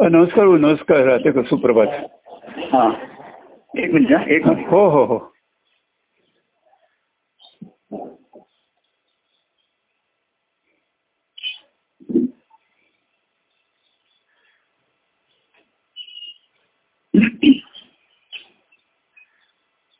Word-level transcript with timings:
नमस्कार 0.00 0.44
हो, 0.44 0.56
नमस्कार 0.56 1.04
राहते 1.04 1.32
का 1.32 1.42
सुप्रभात? 1.42 1.88
हां. 2.72 2.94
एक 3.78 3.92
मिनिट 3.92 4.12
हा, 4.12 4.24
एक 4.24 4.46
मिनिट. 4.46 4.66
हो 4.66 4.88
हो 4.88 5.04
हो. 5.04 5.32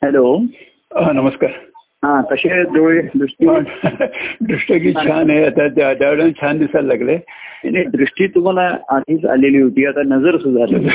हॅलो. 0.05 0.39
नमस्कार. 1.13 1.76
हां 2.07 2.23
आहेत 2.51 2.67
डोळे 2.67 3.03
दृष्टी 3.15 3.47
दृष्टगी 4.41 4.93
छान 4.93 5.31
आहे. 5.31 5.45
आता 5.45 5.69
त्या 5.69 5.95
त्यावेळेला 5.95 6.31
छान 6.41 6.59
दिसायला 6.59 6.89
लागले. 6.89 7.19
नाही 7.65 7.85
दृष्टी 7.85 8.27
तुम्हाला 8.27 8.77
आधीच 8.89 9.25
आलेली 9.25 9.61
होती. 9.63 9.87
आता 9.87 10.03
नजर 10.03 10.37
सुधारली 10.37 10.89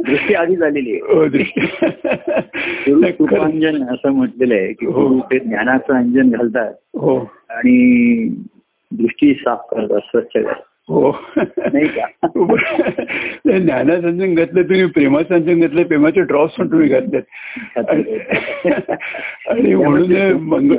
दृष्टी 0.00 0.34
आधीच 0.34 0.62
आलेली 0.62 0.90
आहे. 0.92 1.14
हो 1.14 1.26
दृष्टी. 1.26 1.66
कृपांजन 3.10 3.82
असं 3.82 4.10
म्हटलेलं 4.10 4.54
आहे 4.54 4.72
की 4.72 4.86
हो. 4.86 5.18
ते 5.18 5.38
ज्ञानाचं 5.38 5.94
अंजन 5.94 6.30
घालतात. 6.30 6.74
हो. 6.94 7.18
आणि 7.50 8.28
दृष्टी 8.92 9.34
साफ 9.34 9.58
करतात 9.70 9.98
स्वच्छ 9.98 10.30
करतात. 10.34 10.75
हो. 10.88 11.10
नाही 11.36 11.88
का? 11.88 12.06
घातलं 14.34 14.62
तुम्ही 14.62 14.86
प्रेमासंजन 14.86 15.60
घातलं 15.60 15.82
प्रेमाचे 15.82 16.20
ड्रॉप्स 16.20 16.54
पण 16.54 16.72
तुम्ही 16.72 16.88
घातलेत. 16.88 17.22
आणि- 19.48 19.74
म्हणून 19.74 20.12
हे 20.12 20.32
मंगळ 20.32 20.76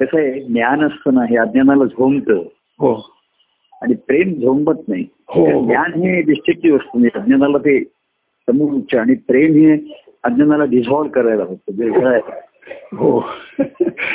कसं 0.00 0.18
आहे 0.18 0.40
ज्ञान 0.40 0.84
असतं 0.84 1.14
ना 1.14 1.24
हे 1.30 1.36
अज्ञानाला 1.36 1.84
झोंबतं. 1.84 2.34
हो. 2.78 3.16
आणि 3.82 3.94
प्रेम 3.94 4.34
झोंबत 4.34 4.88
नाही. 4.88 5.04
हो. 5.28 5.66
ज्ञान 5.66 5.92
हे 5.92 6.22
डिस्ट्रक्टिव्ह 6.22 6.78
असतं 6.78 6.98
म्हणजे 6.98 7.18
अज्ञानाला 7.18 7.58
ते 7.58 7.84
समोरच 8.48 8.94
आणि 8.94 9.14
प्रेम 9.14 9.52
हे 9.52 9.72
अज्ञानाला 10.24 10.64
डिझॉल्व्ह 10.64 11.10
करायला 11.10 11.44
होतं. 11.44 11.72
हो. 12.70 13.20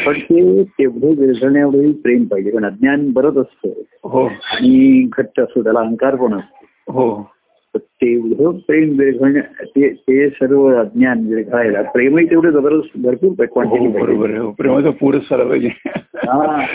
पण 0.05 0.13
ते 0.13 0.63
तेवढे 0.63 1.59
एवढे 1.59 1.91
प्रेम 1.91 2.23
पाहिजे 2.23 2.51
पण 2.51 2.65
अज्ञान 2.65 3.11
बरंच 3.11 3.37
असतं. 3.37 3.69
हो. 4.03 4.25
आणि 4.25 5.09
घट्ट 5.17 5.39
असतो 5.39 5.63
त्याला 5.63 5.79
अहंकार 5.79 6.15
पण 6.15 6.33
असतो. 6.33 6.93
हो. 6.93 7.31
तेवढं 7.77 8.57
प्रेम 8.57 8.99
विरघळण्या 8.99 9.41
ते 9.63 9.89
ते 9.89 10.29
सर्व 10.29 10.67
अज्ञान 10.79 11.27
विरघळायला 11.27 11.81
प्रेमही 11.81 12.25
तेवढे 12.25 12.51
जबरदस्त 12.51 12.97
भरपूर 12.97 13.29
हो, 13.29 13.45
क्वांटिटी 13.45 13.87
बरोबर 13.87 14.29
आहे. 14.29 14.39
हो, 14.39 14.51
प्रेमाचा 14.51 14.89
पूरच 14.89 15.21
झाला 15.21 15.43
पाहिजे. 15.43 15.69
हा. 16.15 16.65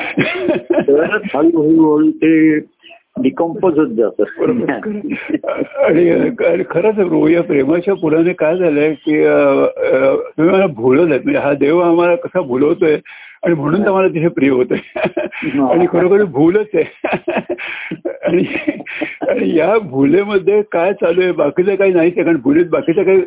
तरच 0.80 1.20
हळूहळू 1.34 1.96
हळू 1.96 2.10
ते 2.10 2.58
डिकम्पोज 3.22 3.78
होत 3.78 3.88
जात. 3.88 4.22
खरं. 4.38 4.60
आणि 5.84 6.64
खरंच 6.70 6.94
प्रभू 6.94 7.28
या 7.28 7.42
प्रेमाच्या 7.42 7.94
पुराने 7.94 8.32
काय 8.32 8.56
झालंय 8.56 8.94
की 8.94 9.24
तुम्ही 10.38 10.54
मला 10.54 10.66
भुलवलंत. 10.66 11.20
म्हणजे 11.24 11.40
हा 11.40 11.52
देव 11.52 11.80
आम्हाला 11.80 12.14
कसा 12.14 12.40
भुलवतोय 12.40 12.96
आणि 13.44 13.54
म्हणून 13.54 13.84
तर 13.84 13.92
मला 13.92 14.08
तिथे 14.08 14.28
प्रिय 14.28 14.50
होतंय. 14.50 14.78
आणि 15.72 15.86
खरोखर 15.92 16.24
भूलच 16.24 16.66
आहे. 16.74 16.84
आणि 18.28 18.44
या 19.56 19.78
भुलेमध्ये 19.78 20.62
काय 20.62 20.92
चालू 20.92 21.20
आहे 21.20 21.32
बाकीचं 21.32 21.74
काही 21.74 21.92
नाहीच 21.92 22.12
आहे 22.16 22.24
कारण 22.24 22.40
भुलेत 22.42 22.66
बाकीचं 22.66 23.02
काही 23.02 23.20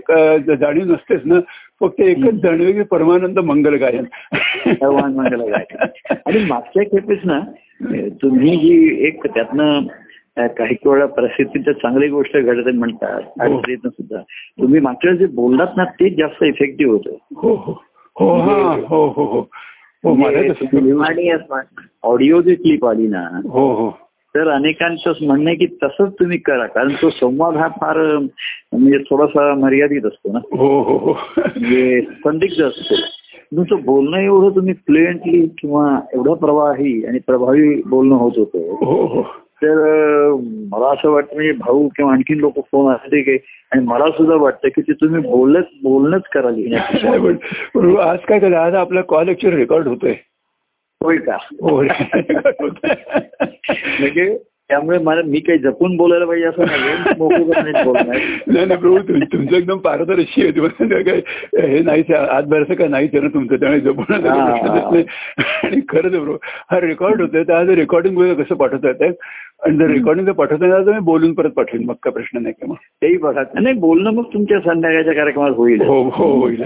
जाणीव 0.55 0.83
नसतेच 0.85 1.21
ना. 1.25 1.39
फक्त 1.79 2.01
एकच 2.01 2.33
जाणीव 2.33 2.71
की 2.71 2.81
परमानंद 2.81 3.39
मंगल 3.39 3.73
गायन 3.73 4.03
भगवान 4.81 5.13
मंगल 5.13 5.41
गायन. 5.41 5.85
आणि 6.25 6.45
मागच्या 6.45 6.83
खेपेस 6.83 7.19
ना 7.23 7.39
तुम्ही 8.21 8.57
जी 8.57 9.07
एक 9.07 9.27
त्यातनं 9.27 9.81
काही 10.47 10.75
वेळा 10.85 11.05
परिस्थितीत 11.05 11.73
चांगली 11.73 12.07
गोष्ट 12.07 12.37
घडत 12.37 12.73
म्हणतात 12.73 13.21
अडचणीतनं 13.39 13.89
सुद्धा. 13.89 14.21
तुम्ही 14.61 14.79
मागच्या 14.79 15.13
जे 15.13 15.25
बोललात 15.25 15.67
ना 15.77 15.83
तेच 15.83 16.17
जास्त 16.17 16.43
इफेक्टिव्ह 16.43 16.93
होतं. 16.93 17.15
हो 17.35 17.55
हो. 17.55 17.83
हो 18.19 18.35
हा 18.35 18.75
हो 18.87 19.07
हो 19.07 19.23
हो. 19.23 19.49
हो 20.03 21.01
आणि 21.01 21.31
ऑडिओ 22.03 22.41
जी 22.41 22.55
क्लिप 22.55 22.85
आली 22.85 23.07
ना 23.07 23.39
हो 23.49 23.73
हो. 23.73 23.89
तर 24.35 24.47
अनेकांचं 24.47 25.13
म्हणणं 25.21 25.49
आहे 25.49 25.55
की 25.55 25.65
तसंच 25.65 26.13
तुम्ही 26.13 26.37
करा 26.37 26.65
कारण 26.65 26.93
तो 26.93 27.09
संवाद 27.09 27.57
हा 27.57 27.67
फार 27.67 28.17
म्हणजे 28.71 28.97
थोडासा 28.97 29.55
मर्यादित 29.55 30.05
असतो 30.05 30.31
ना. 30.31 30.39
हो 30.51 30.81
हो 30.81 30.97
हो. 30.97 31.13
म्हणजे 31.37 32.01
संदिग्ध 32.01 32.63
असतो. 32.63 32.95
तुमचं 33.55 33.75
बोलणं 33.85 34.17
एवढं 34.17 34.55
तुम्ही 34.55 34.73
फ्लुएंटली 34.73 35.47
किंवा 35.47 35.99
एवढं 36.13 36.33
प्रवाही 36.33 37.05
आणि 37.05 37.19
प्रभावी 37.19 37.81
बोलणं 37.85 38.15
होत 38.15 38.31
होतं. 38.37 38.85
हो 38.85 39.05
हो. 39.05 39.23
तर 39.63 39.75
मला 40.71 40.91
असं 40.93 41.09
वाटतं 41.11 41.35
म्हणजे 41.35 41.51
भाऊ 41.51 41.87
किंवा 41.87 42.11
आणखीन 42.11 42.37
लोक 42.37 42.55
फोन 42.57 42.93
असते 42.93 43.21
की 43.21 43.37
आणि 43.71 43.85
मला 43.85 44.05
सुद्धा 44.05 44.35
वाटतं 44.35 44.67
की 44.67 44.81
ते 44.81 44.93
तुम्ही 44.93 45.21
बोलत 45.21 45.63
बोलणंच 45.83 46.21
करा 46.33 46.49
पण 47.17 47.35
पण 47.73 47.97
आज 47.97 48.19
काय 48.27 48.39
केलं 48.39 48.57
आज 48.57 48.75
आपला 48.75 49.01
कॉल 49.01 49.25
लेक्चर 49.25 49.53
रेकॉर्ड 49.53 49.87
होतोय. 49.87 50.13
होय 51.03 51.17
का? 51.17 51.37
हो. 51.61 51.83
म्हणजे 53.99 54.37
त्यामुळे 54.69 54.97
मला 54.97 55.21
मी 55.25 55.39
काही 55.39 55.59
जपून 55.59 55.95
बोलायला 55.97 56.25
पाहिजे 56.25 56.45
असं 56.47 56.65
नाही 56.65 56.79
नाही 58.47 58.65
नाही 58.65 58.79
प्रभू 58.79 58.97
तुम- 58.97 59.23
तुमचं 59.23 59.55
एकदम 59.55 59.77
पारदर्शी 59.77 60.41
आहे. 60.41 60.51
तुम्हाला 60.51 61.01
काय 61.01 61.21
हे 61.67 61.79
नाहीच 61.79 62.11
आहे, 62.11 62.25
आजभरचं 62.27 62.73
काय 62.73 62.87
नाहीच 62.87 63.09
आहे 63.13 63.21
ना 63.23 63.29
तुमचं. 63.33 63.55
त्यामुळे 63.55 63.79
जपून 63.79 64.05
नाही 64.09 65.03
आणि 65.63 65.81
खरंच 65.89 66.11
प्रभू 66.11 66.35
हा 66.71 66.79
रेकॉर्ड 66.81 67.21
होतोय. 67.21 67.43
तर 67.43 67.53
आज 67.53 67.69
रेकॉर्डिंग 67.69 68.33
कसं 68.33 68.55
पाठवता 68.55 68.87
येतं 68.87 69.11
आणि 69.65 69.77
जर 69.77 69.85
रेकॉर्डिंग 69.85 70.25
जर 70.25 70.31
पाठवता 70.31 70.65
येणार 70.65 70.85
तर 70.85 70.91
मी 70.91 70.99
बोलून 70.99 71.33
परत 71.33 71.49
पाठवेन. 71.49 71.85
मग 71.85 71.93
काय 72.03 72.11
प्रश्न 72.11 72.41
नाही 72.41 72.53
किंवा. 72.59 72.75
तेही 73.01 73.17
बघा. 73.17 73.43
नाही 73.53 73.75
बोलणं 73.75 74.11
मग 74.11 74.23
तुमच्या 74.23 74.59
संध्याकाळच्या 74.59 75.13
कार्यक्रमात 75.13 75.51
होईल. 75.51 75.81
हो 75.81 76.01
हो 76.03 76.39
होईल. 76.39 76.63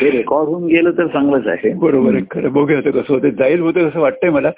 ते 0.00 0.10
रेकॉर्ड 0.10 0.48
होऊन 0.48 0.66
गेलं 0.66 0.90
तर 0.90 1.06
चांगलंच 1.06 1.46
आहे. 1.46 1.74
बरोबर 1.74 2.14
आहे 2.14 2.22
खरं. 2.30 2.52
बघूया 2.52 2.78
आता 2.78 2.90
कसं 2.90 3.14
होतं 3.14 3.28
जाईल 3.28 3.60
होतं 3.60 3.88
असं 3.88 4.00
वाटतंय 4.00 4.30
मला. 4.30 4.50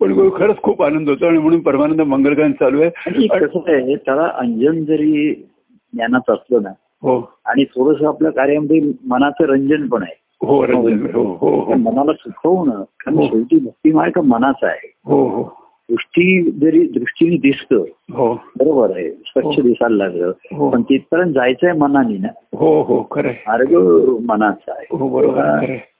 पण 0.00 0.28
खरंच 0.30 0.56
खूप 0.62 0.82
आनंद 0.82 1.08
होतो 1.08 1.26
आणि 1.26 1.38
म्हणून 1.38 1.60
परमानंद 1.60 2.00
मंगलगान 2.00 2.52
चालू 2.52 2.82
आहे. 2.82 3.26
कसं 3.26 3.72
आहे 3.72 3.96
त्याला 3.96 4.30
अंजन 4.34 4.84
जरी 4.84 5.34
ज्ञानात 5.94 6.30
असलं 6.30 6.62
ना 6.62 6.70
हो. 7.02 7.32
आणि 7.44 7.64
थोडस 7.64 8.02
आपल्या 8.02 8.32
कार्यामध्ये 8.32 8.80
मनाचं 9.06 9.44
रंजन 9.44 9.86
पण 9.86 10.02
आहे. 10.02 10.18
हो 10.46 10.66
रंजन. 10.66 11.06
हो 11.14 11.22
हो 11.40 11.60
हो. 11.60 11.74
मनाला 11.74 12.12
सुखवणं 12.12 12.82
कारण 12.82 13.16
हो. 13.16 13.26
शेवटी 13.26 13.58
भक्तिमार्ग 13.58 14.20
मनाचा 14.20 14.66
आहे. 14.66 14.92
हो 15.04 15.28
हो. 15.28 15.59
दृष्टी 15.90 16.50
जरी 16.50 16.86
दृष्टीने 16.86 17.36
दिसतं 17.36 17.76
हो. 18.12 18.34
बरोबर 18.34 18.96
आहे. 18.96 19.10
स्वच्छ 19.10 19.56
हो. 19.56 19.62
दिसायला 19.62 19.96
लागलं. 19.96 20.32
हो. 20.52 20.70
पण 20.70 20.82
तिथपर्यंत 20.82 21.32
जायचंय 21.34 21.72
मनाने 21.72 22.18
ना. 22.18 22.28
हो 22.56 22.82
हो 22.82 23.06
खरं. 23.10 23.28
मार्ग 23.28 23.74
मनाचा 24.28 24.72
आहे. 24.72 24.86
हो. 24.90 25.22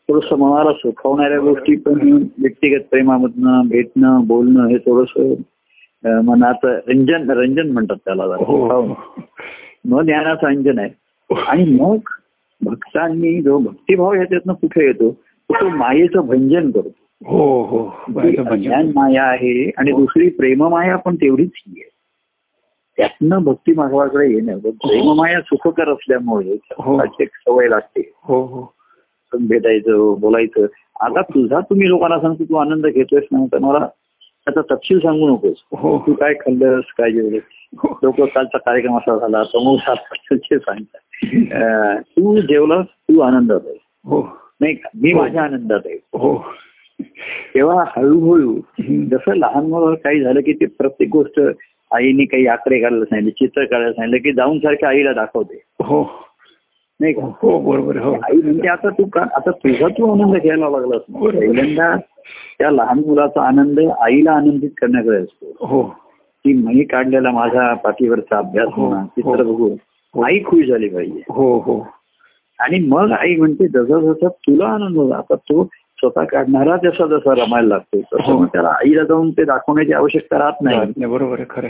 थोडस 0.08 0.32
मनाला 0.32 0.72
सुखवणाऱ्या 0.72 1.38
गोष्टी 1.38 1.76
पण 1.76 2.12
व्यक्तिगत 2.38 2.80
प्रेमामधनं 2.90 3.68
भेटणं 3.68 4.26
बोलणं 4.26 4.66
हे 4.66 4.78
थोडस 4.78 5.12
मनाचं 6.04 6.68
रंजन 6.68 7.30
रंजन 7.30 7.70
म्हणतात 7.70 7.96
त्याला. 8.04 8.24
मग 9.84 10.02
ज्ञानाचं 10.02 10.46
अंजन 10.46 10.78
आहे. 10.78 10.90
आणि 11.48 11.64
मग 11.64 11.96
भक्तांनी 12.64 13.42
जो 13.42 13.58
भक्तिभाव 13.58 14.12
ह्याच्यातनं 14.12 14.52
कुठे 14.52 14.86
येतो? 14.86 15.16
तो 15.50 15.68
मायेचं 15.68 16.20
भंजन 16.20 16.70
करतो. 16.70 16.99
हो 17.26 17.62
हो. 17.62 18.02
बायचं 18.08 18.42
म्हणजे 18.42 18.68
ज्ञान 18.68 18.90
माया 18.94 19.24
आहे 19.24 19.70
आणि 19.78 19.92
दुसरी 19.92 20.28
प्रेममाया 20.28 20.96
पण 20.96 21.14
तेवढीच 21.14 21.50
ही 21.56 21.80
आहे. 21.80 21.90
त्यातनं 22.96 23.38
भक्ती 23.42 23.72
मार्गाकडे 23.72 24.34
येणं 24.34 24.58
प्रेममाया 24.58 25.40
सुखकर 25.40 25.88
असल्यामुळे 25.88 26.56
हो. 26.78 26.98
सवय 27.22 27.68
लागते. 27.68 28.12
हो 28.24 28.42
हो. 28.42 28.74
भेटायचं 29.40 30.14
बोलायचं. 30.20 30.66
आता 31.00 31.20
तुझा 31.20 31.60
तुम्ही 31.60 31.88
लोकांना 31.88 32.20
सांगतो 32.20 32.44
तू 32.44 32.54
आनंद 32.54 32.86
घेतोयस 32.86 33.24
ना 33.32 33.44
तर 33.52 33.58
मला 33.58 33.86
त्याचा 34.46 34.74
तपशील 34.74 34.98
सांगू 34.98 35.28
नकोस. 35.28 35.56
हो. 35.72 36.04
तू 36.06 36.12
काय 36.12 36.34
खाल्लंस 36.34 36.84
काय 36.98 37.12
जेवलंस? 37.12 37.42
हो. 37.78 37.98
लोक 38.02 38.20
कालचा 38.20 38.58
कार्यक्रम 38.58 38.96
असा 38.96 39.18
झाला 39.18 39.44
समोर 39.44 39.76
सांगतात. 40.58 41.00
तू 42.00 42.40
जेवलास 42.40 42.86
तू 42.86 43.20
आनंदात 43.20 43.60
आहे 43.66 43.78
हो. 44.04 44.28
नाही 44.60 44.74
का? 44.74 44.88
मी 44.94 45.12
हो. 45.12 45.20
माझ्या 45.20 45.42
आनंदात 45.42 45.80
आहे. 45.84 45.94
हो. 45.94 46.44
तेव्हा 47.54 47.84
हळूहळू. 47.88 48.54
जसं 49.10 49.34
लहान 49.36 49.66
मुलं 49.66 49.94
काही 50.04 50.20
झालं 50.20 50.40
की 50.40 50.52
ते 50.52 50.66
प्रत्येक 50.78 51.08
गोष्ट 51.08 51.40
आईने 51.90 52.24
काही 52.24 52.46
आकडे 52.46 52.78
काढायला 52.80 53.04
सांगितले 53.04 53.30
चित्र 53.38 53.64
काढायला 53.64 53.92
सांगितलं 53.92 54.22
की 54.22 54.32
जाऊन 54.32 54.58
सारख्या 54.58 54.88
आईला 54.88 55.12
दाखवते 55.12 55.60
हो 55.80 56.02
नाही 57.00 57.12
का 57.12 57.26
हो 57.42 57.58
बरोबर 57.60 57.96
हो 57.96 58.12
आई 58.14 58.36
म्हणते 58.36 58.68
आता 58.68 58.88
तू 58.88 59.04
का 59.04 59.20
आता 59.36 59.50
तुझा 59.50 59.88
तू 59.88 60.10
आनंद 60.12 60.36
घ्यायला 60.36 60.68
लागलास. 60.70 61.00
पहिल्यांदा 61.12 61.94
त्या 62.58 62.70
लहान 62.70 62.98
मुलाचा 63.06 63.46
आनंद 63.46 63.80
आईला 64.00 64.32
आनंदित 64.32 64.70
करण्याकडे 64.76 65.16
असतो 65.16 65.66
हो 65.66 65.82
की 66.44 66.52
मी 66.54 66.84
काढलेला 66.84 67.30
माझा 67.30 67.72
पाठीवरचा 67.74 68.38
अभ्यास 68.38 68.68
हो, 68.72 68.88
म्हणा 68.88 69.04
चित्र 69.06 69.42
हो. 69.42 69.52
बघून 69.52 69.72
हो. 70.14 70.22
आई 70.24 70.38
खुश 70.44 70.64
झाली 70.66 70.88
पाहिजे 70.88 71.22
हो 71.28 71.56
हो 71.58 71.80
आणि 72.58 72.78
मग 72.88 73.12
आई 73.12 73.34
म्हणते 73.36 73.66
जसं 73.68 74.12
जसं 74.12 74.28
तुला 74.46 74.66
आनंद 74.66 74.96
होता 74.96 75.16
आता 75.16 75.34
तो 75.34 75.62
स्वतः 76.00 76.24
काढणारा 76.24 76.76
जसा 76.76 77.06
जसा 77.06 77.32
रमायला 77.32 77.68
लागतो 77.68 78.00
तसं 78.00 78.32
हो. 78.32 78.44
त्याला 78.44 78.68
आईला 78.68 79.02
जाऊन 79.02 79.30
ते 79.30 79.44
दाखवण्याची 79.44 79.92
आवश्यकता 79.92 80.38
राहत 80.38 80.62
नाही 80.62 81.06
बरोबर 81.06 81.40
खरं. 81.50 81.68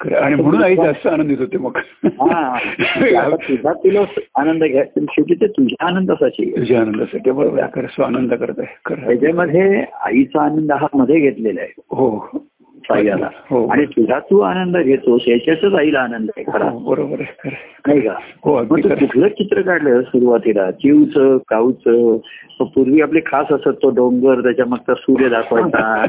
खरं. 0.00 0.16
आणि 0.16 0.34
म्हणून 0.34 0.62
आई 0.62 0.76
जास्त 0.76 1.06
आनंदित 1.06 1.38
होते 1.38 1.58
मग 1.58 1.76
हा 2.04 2.58
तुझा 3.34 3.72
तुला 3.72 4.00
आनंद 4.36 4.64
घ्या 4.64 4.84
शेवटी 4.84 5.34
ते 5.34 5.46
तुझ्या 5.46 5.86
आनंदासाठी. 5.86 6.50
तुझ्या 6.50 6.80
आनंदासाठी 6.80 7.30
बरोबर 7.30 7.84
आनंद 8.02 8.34
करत 8.34 8.58
आहे. 8.58 8.94
त्याच्यामध्ये 9.06 9.84
आईचा 10.04 10.42
आनंद 10.42 10.72
हा 10.72 10.86
मध्ये 10.94 11.20
घेतलेला 11.20 11.60
आहे 11.60 11.72
हो 11.90 12.08
हो 13.50 13.66
आणि 13.66 13.86
तुझा 13.86 14.18
तू 14.18 14.40
आनंद 14.40 14.76
घेतोस 14.76 15.22
याच्यातच 15.26 15.74
आईला 15.74 16.00
आनंद 16.00 16.30
आहे 16.36 16.52
खरा 16.52 16.68
हो, 16.68 16.78
बरोबर. 16.78 17.16
नाही 17.86 18.00
का 18.00 18.14
हो. 18.44 18.64
कुठलं 18.64 19.28
चित्र 19.28 19.60
काढलं 19.60 20.02
सुरुवातीला 20.02 20.70
चिवचं 20.70 21.38
काऊचं 21.48 22.16
पूर्वी 22.64 23.00
आपले 23.00 23.20
खास 23.26 23.46
असत 23.50 23.82
तो 23.82 23.90
डोंगर 23.90 24.40
त्याच्या 24.40 24.66
मागचा 24.66 24.94
सूर्य 24.94 25.28
दाखवायचा 25.28 26.06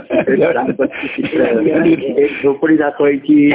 झोपडी 2.44 2.78
दाखवायची 2.78 3.50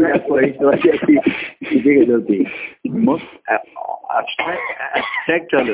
दाखवायची 0.00 1.16
तिथे 1.16 1.90
गेली 1.90 2.12
होती 2.12 2.44
मग 2.90 3.16
ऍबस्ट्रॅक्ट 3.50 5.56
झालं 5.56 5.72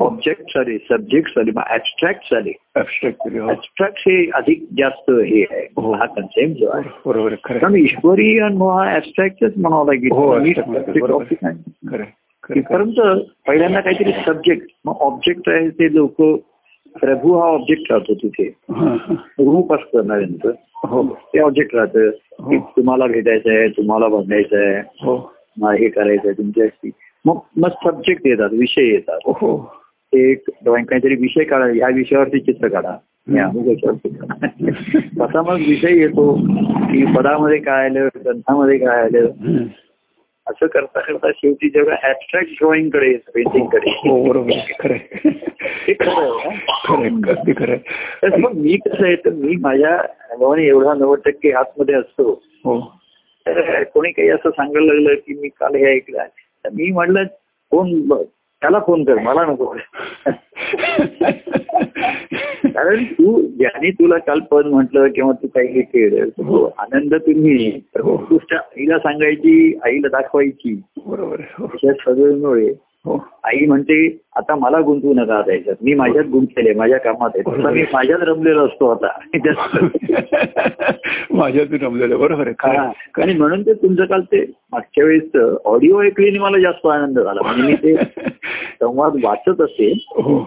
ऑब्जेक्ट 0.00 0.58
आले 0.58 0.78
सब्जेक्ट 0.78 1.38
मग 1.38 1.62
ऍबस्ट्रॅक्ट 1.70 2.34
हो. 2.34 3.50
ऍबस्ट्रॅक्ट 3.50 3.94
हे 3.98 4.30
अधिक 4.34 4.64
जास्त 4.78 5.10
हे 5.10 5.44
आहे. 5.50 5.68
हो. 5.76 5.92
हा 5.92 6.06
कन्सेप्ट 6.06 6.60
जो 6.60 6.68
आहे. 6.68 6.90
बरोबर 7.06 7.32
आहे 7.32 7.36
खरं 7.44 7.58
कारण. 7.58 7.74
ईश्वरी 7.74 8.38
हा 8.38 8.94
ऍबस्ट्रॅक्टच 8.96 9.52
म्हणावा 9.56 9.84
लागेल. 9.84 10.12
हो 10.12 10.38
बरोबर. 11.00 11.96
परंतु 12.60 13.18
पहिल्यांदा 13.46 13.80
काहीतरी 13.80 14.12
सब्जेक्ट 14.12 14.66
मग 14.84 14.92
ऑब्जेक्ट 14.92 15.48
आहे 15.48 15.68
ते 15.68 15.94
लोक 15.94 16.12
प्रभू 17.00 17.38
हा 17.38 17.46
ऑब्जेक्ट 17.46 17.92
राहतो 17.92 18.14
तिथे. 18.14 18.54
हां, 18.70 18.88
हां. 18.88 19.14
रूप 19.16 19.72
असतं 19.72 20.50
हो. 20.88 21.18
ते 21.34 21.40
ऑब्जेक्ट 21.40 21.74
राहतं. 21.74 22.10
की 22.10 22.56
हो. 22.56 22.72
तुम्हाला 22.76 23.06
भेटायचं 23.06 23.50
आहे 23.50 23.68
तुम्हाला 23.68 24.08
बघायचं 24.08 24.56
आहे. 24.56 24.78
हो. 24.78 25.16
हे 25.62 25.88
करायचं 25.88 26.28
आहे 26.28 26.38
तुमच्याशी. 26.38 26.90
मग 27.24 27.38
मग 27.56 27.68
सब्जेक्ट 27.68 28.26
येतात 28.26 28.48
विषय 28.52 28.82
येतात. 28.82 29.18
हो. 29.26 29.74
एक 30.14 30.44
ड्रॉइंग 30.62 30.86
काहीतरी 30.86 31.14
विषय 31.14 31.44
काढा 31.44 31.64
ह्या 31.64 31.88
विषयावरती 31.88 32.40
चित्र 32.40 32.68
काढा. 32.68 32.98
या. 33.34 33.48
तसा 35.20 35.42
मग 35.42 35.56
विषय 35.68 35.96
येतो 35.96 36.40
की 36.66 37.04
पदामध्ये 37.12 37.58
काय 37.58 37.84
आलं 37.84 38.08
ग्रंथामध्ये 38.16 38.78
काय 38.78 39.02
आलं. 39.02 39.26
असं 40.46 40.66
करता 40.66 41.00
करता 41.00 41.30
शेवटी 41.36 41.68
जेव्हा 41.68 42.08
ऍबस्ट्रॅक्ट 42.08 42.50
ड्रॉइंगकडे 42.50 43.12
पेंटिंगकडे. 43.34 44.28
बरोबर. 44.28 44.50
आहे, 44.52 44.76
खरं 44.80 44.94
आहे. 44.94 45.30
ते 45.88 45.92
खरं 45.92 46.10
आहे 46.10 47.72
हा. 47.72 47.76
तर 48.22 48.36
मग 48.36 48.52
मी 48.52 48.76
कसं 48.76 49.06
आहे 49.06 49.16
तर 49.16 49.30
मी 49.30 49.56
माझ्या 49.60 49.96
अनुभवाने 49.96 50.66
एवढा 50.66 50.94
नव्वद 50.94 51.18
टक्के 51.24 51.50
आतमध्ये 51.50 51.94
असतो. 51.94 52.42
हो. 52.46 52.80
तर 53.46 53.82
कोणी 53.82 54.12
काही 54.12 54.28
असं 54.28 54.50
सांगायला 54.50 54.92
लागलं 54.92 55.14
की 55.14 55.34
मी 55.34 55.48
काल 55.48 55.74
हे 55.74 55.86
ऐकलं. 55.86 56.24
तर 56.64 56.68
मी 56.68 56.90
म्हटलं 56.92 57.24
ब- 58.08 58.14
त्याला 58.64 58.78
फोन 58.78 59.04
कर 59.04 59.18
मला 59.18 59.44
नको. 59.46 59.64
कारण 62.68 63.04
तू 63.04 63.40
ज्याने 63.58 63.90
तुला 63.90 64.18
काल 64.18 64.40
पद 64.40 64.66
म्हटलं 64.66 65.08
किंवा 65.08 65.32
तू 65.32 65.46
काही 65.46 65.68
हे 65.68 65.80
केलं 65.80 66.28
तो 66.28 66.74
आनंद 66.78 67.14
तुम्ही 67.14 67.80
हो. 68.00 68.16
गोष्ट 68.30 68.54
आईला 68.54 68.98
सांगायची 68.98 69.78
आईला 69.84 70.08
दाखवायची. 70.08 70.82
बरोबर 71.06 71.40
हो. 71.58 71.66
त्याच्यात 71.66 71.94
सगळ्यामुळे 72.04 72.72
हो. 73.04 73.18
आई 73.44 73.66
म्हणते 73.66 73.96
आता 74.36 74.54
मला 74.54 74.80
गुंतवू 74.80 75.14
नका 75.14 75.34
आता 75.34 75.52
याच्यात 75.52 75.76
मी 75.82 75.94
माझ्यात 75.94 76.24
गुंतलेले 76.24 76.74
माझ्या 76.74 76.98
कामात 76.98 77.30
आहे. 77.34 77.42
तसा 77.42 77.70
मी 77.70 77.82
माझ्यात 77.92 78.18
रमलेलो 78.22 78.64
असतो 78.66 78.88
आता. 78.88 79.08
माझ्यातून 81.30 81.78
रमलेलं 81.80 82.18
बरोबर 82.18 82.48
हा. 82.48 82.70
आहे. 82.70 83.22
आणि 83.22 83.34
म्हणून 83.34 83.62
ते 83.62 83.72
तुमचं 83.72 84.04
काल 84.04 84.20
ते 84.20 84.44
मागच्या 84.72 85.04
वेळेस 85.04 85.36
ऑडिओ 85.64 86.02
ऐकल्याने 86.02 86.38
मला 86.38 86.58
जास्त 86.58 86.86
आनंद 86.86 87.18
झाला. 87.18 87.40
म्हणजे 87.42 87.62
मी 87.62 87.74
ते 87.74 87.96
संवाद 88.84 89.12
वाचत 89.24 89.60
असेल 89.60 89.98
हो. 90.10 90.38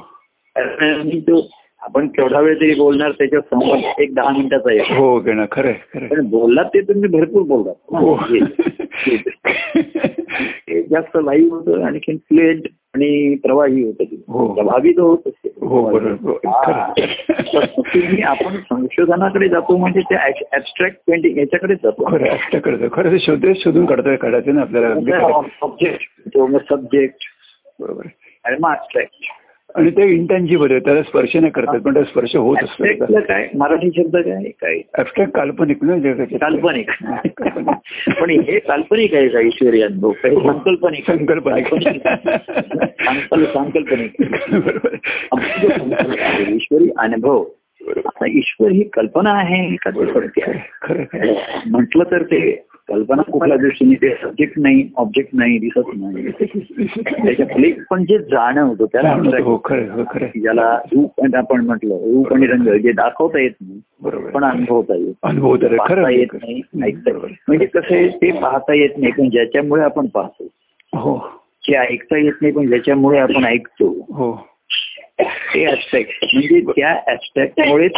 कारण 0.55 1.19
तो 1.19 1.47
आपण 1.81 2.07
केवढा 2.07 2.39
वेळ 2.39 2.55
तरी 2.55 2.75
बोलणार 2.75 3.11
त्याच्यात 3.11 3.41
संवाद 3.41 4.01
एक 4.01 4.13
दहा 4.15 4.29
मिनिटाचा 4.29 4.69
आहे 4.69 4.95
हो 4.95 5.19
खरं 5.51 5.67
आहे 5.67 5.77
खरं 5.93 6.03
आहे. 6.03 6.07
पण 6.07 6.25
बोललात 6.29 6.65
ते 6.65 6.81
तुम्ही 6.81 7.09
भरपूर 7.09 7.41
हो. 7.91 8.13
हे- 8.15 8.41
हे. 8.93 10.81
जास्त 10.81 11.17
लाईव्ह 11.23 11.55
होतं 11.55 11.83
आणखी 11.83 12.17
फ्लुएंट 12.17 12.61
आणि 12.93 13.35
प्रवाही 13.35 13.83
होतं 13.83 14.03
ते. 14.03 14.15
हो. 14.27 14.53
प्रभावी 14.53 14.91
तो 14.91 15.09
होत 15.09 15.17
असते 15.25 15.49
हो 15.61 15.99
खरं 15.99 16.15
हा. 16.45 16.93
तुम्ही 17.69 18.21
आपण 18.21 18.55
संशोधनाकडे 18.55 19.49
जातो 19.49 19.77
म्हणजे 19.77 19.99
ते 19.99 20.15
ऍबस्ट्रॅक्ट 20.53 20.97
पेंटिंग 21.07 21.37
याच्याकडेच 21.37 21.77
जातो. 21.83 22.03
खरं 22.11 22.87
खरं 22.93 23.17
शोधून 23.53 23.85
काढतोय 23.85 24.15
काढायचं 24.15 24.55
ना 24.55 24.61
आपल्याला. 24.61 24.93
खरं. 24.93 25.41
ऑब्जेक्ट 25.61 26.37
सब्जेक्ट 26.69 27.17
बरोबर. 27.79 28.03
आणि 28.47 28.57
मग 28.61 28.69
ऍबस्ट्रॅक्ट 28.69 29.13
आणि 29.75 29.91
ते 29.91 30.09
इंटेन्जिबल 30.09 30.71
आहे 30.71 30.79
त्याला 30.79 31.03
स्पर्श 31.03 31.35
नाही 31.35 31.51
करतात 31.51 31.79
पण 31.79 31.93
त्याला 31.93 32.09
स्पर्श 32.09 32.35
होत 32.35 32.57
असतो. 32.63 33.19
काय? 33.19 33.47
मराठी 33.57 33.89
शब्द 33.95 34.17
काय? 34.17 34.43
काय 34.43 34.75
ऍबस्ट्रॅक्ट 34.99 35.33
काल्पनिक 35.33 35.77
ना 35.83 36.23
काल्पनिक. 36.23 36.89
पण 38.21 38.29
हे 38.29 38.59
काल्पनिक 38.59 39.13
आहे 39.13 39.27
का 39.27 39.39
ईश्वरी 39.39 39.81
अनुभव? 39.81 40.11
काही 40.11 40.35
संकल्पनिक. 40.35 41.11
संकल्पनिक. 41.11 41.67
संकल्प- 41.67 43.43
सांकल्पनिक 43.43 44.11
बरोबर. 44.19 44.87
आहे. 44.93 44.97
आपण 45.31 45.61
जो 45.61 45.69
संकल्प 45.69 46.19
आहे, 46.19 46.55
ईश्वरी 46.55 46.89
अनुभव. 46.97 47.45
आता 47.87 48.25
ईश्वर 48.29 48.71
ही 48.71 48.83
कल्पना 48.83 49.29
आहे 49.29 49.75
का? 49.75 49.91
म्हटलं 51.65 52.03
तर 52.03 52.23
ते 52.23 52.66
कल्पना 52.89 53.21
कुठल्या 53.21 53.57
दृष्टीने 53.57 53.95
ते 53.95 54.15
सब्जेक्ट 54.15 54.53
नाही 54.57 54.89
ऑब्जेक्ट 54.97 55.29
नाही 55.33 55.57
दिसत 55.59 55.89
नाही. 55.95 56.31
त्याच्या 57.25 57.85
पण 57.89 58.03
जे 58.03 58.17
जाणवतो 58.17 58.85
त्याला 58.85 59.15
म्हणतात 59.15 59.41
हो 59.41 59.55
हो 59.55 60.03
ज्याला 60.19 60.79
रूप 60.93 61.35
आपण 61.35 61.65
म्हटलं. 61.65 61.93
रूप 61.93 62.33
आणि 62.33 62.47
रंग 62.47 62.77
जे 62.77 62.91
दाखवता 62.91 63.39
येत 63.39 63.51
नाही 63.61 63.81
बरोबर. 64.01 64.29
पण 64.29 64.43
अनुभवता 64.43 64.95
येत 64.95 65.13
अनुभव 65.23 65.55
तर 65.55 65.65
आहे. 65.65 65.77
खरं 65.77 66.01
पाहता. 66.01 66.09
येत 66.09 66.27
नाही. 66.43 66.61
म्हणजे 67.47 67.65
कसं 67.65 67.95
आहे 67.95 68.09
ते 68.09 68.31
पाहता 68.31 68.73
येत 68.73 68.97
नाही 68.97 69.11
पण 69.11 69.29
ज्याच्यामुळे 69.29 69.83
आपण 69.83 70.07
पाहतो. 70.07 70.47
हो. 70.93 71.31
जे 71.63 71.77
ऐकता 71.77 72.17
येत 72.17 72.33
नाही 72.41 72.53
पण 72.53 72.67
ज्याच्यामुळे 72.67 73.19
आपण 73.19 73.45
ऐकतो. 73.45 74.05
हो. 74.13 74.47
ते 75.21 75.71
ऍस्पेक्ट 75.71 76.25
म्हणजे 76.33 76.61
त्या 76.61 77.13
ऍस्पेक्टमुळेच 77.13 77.91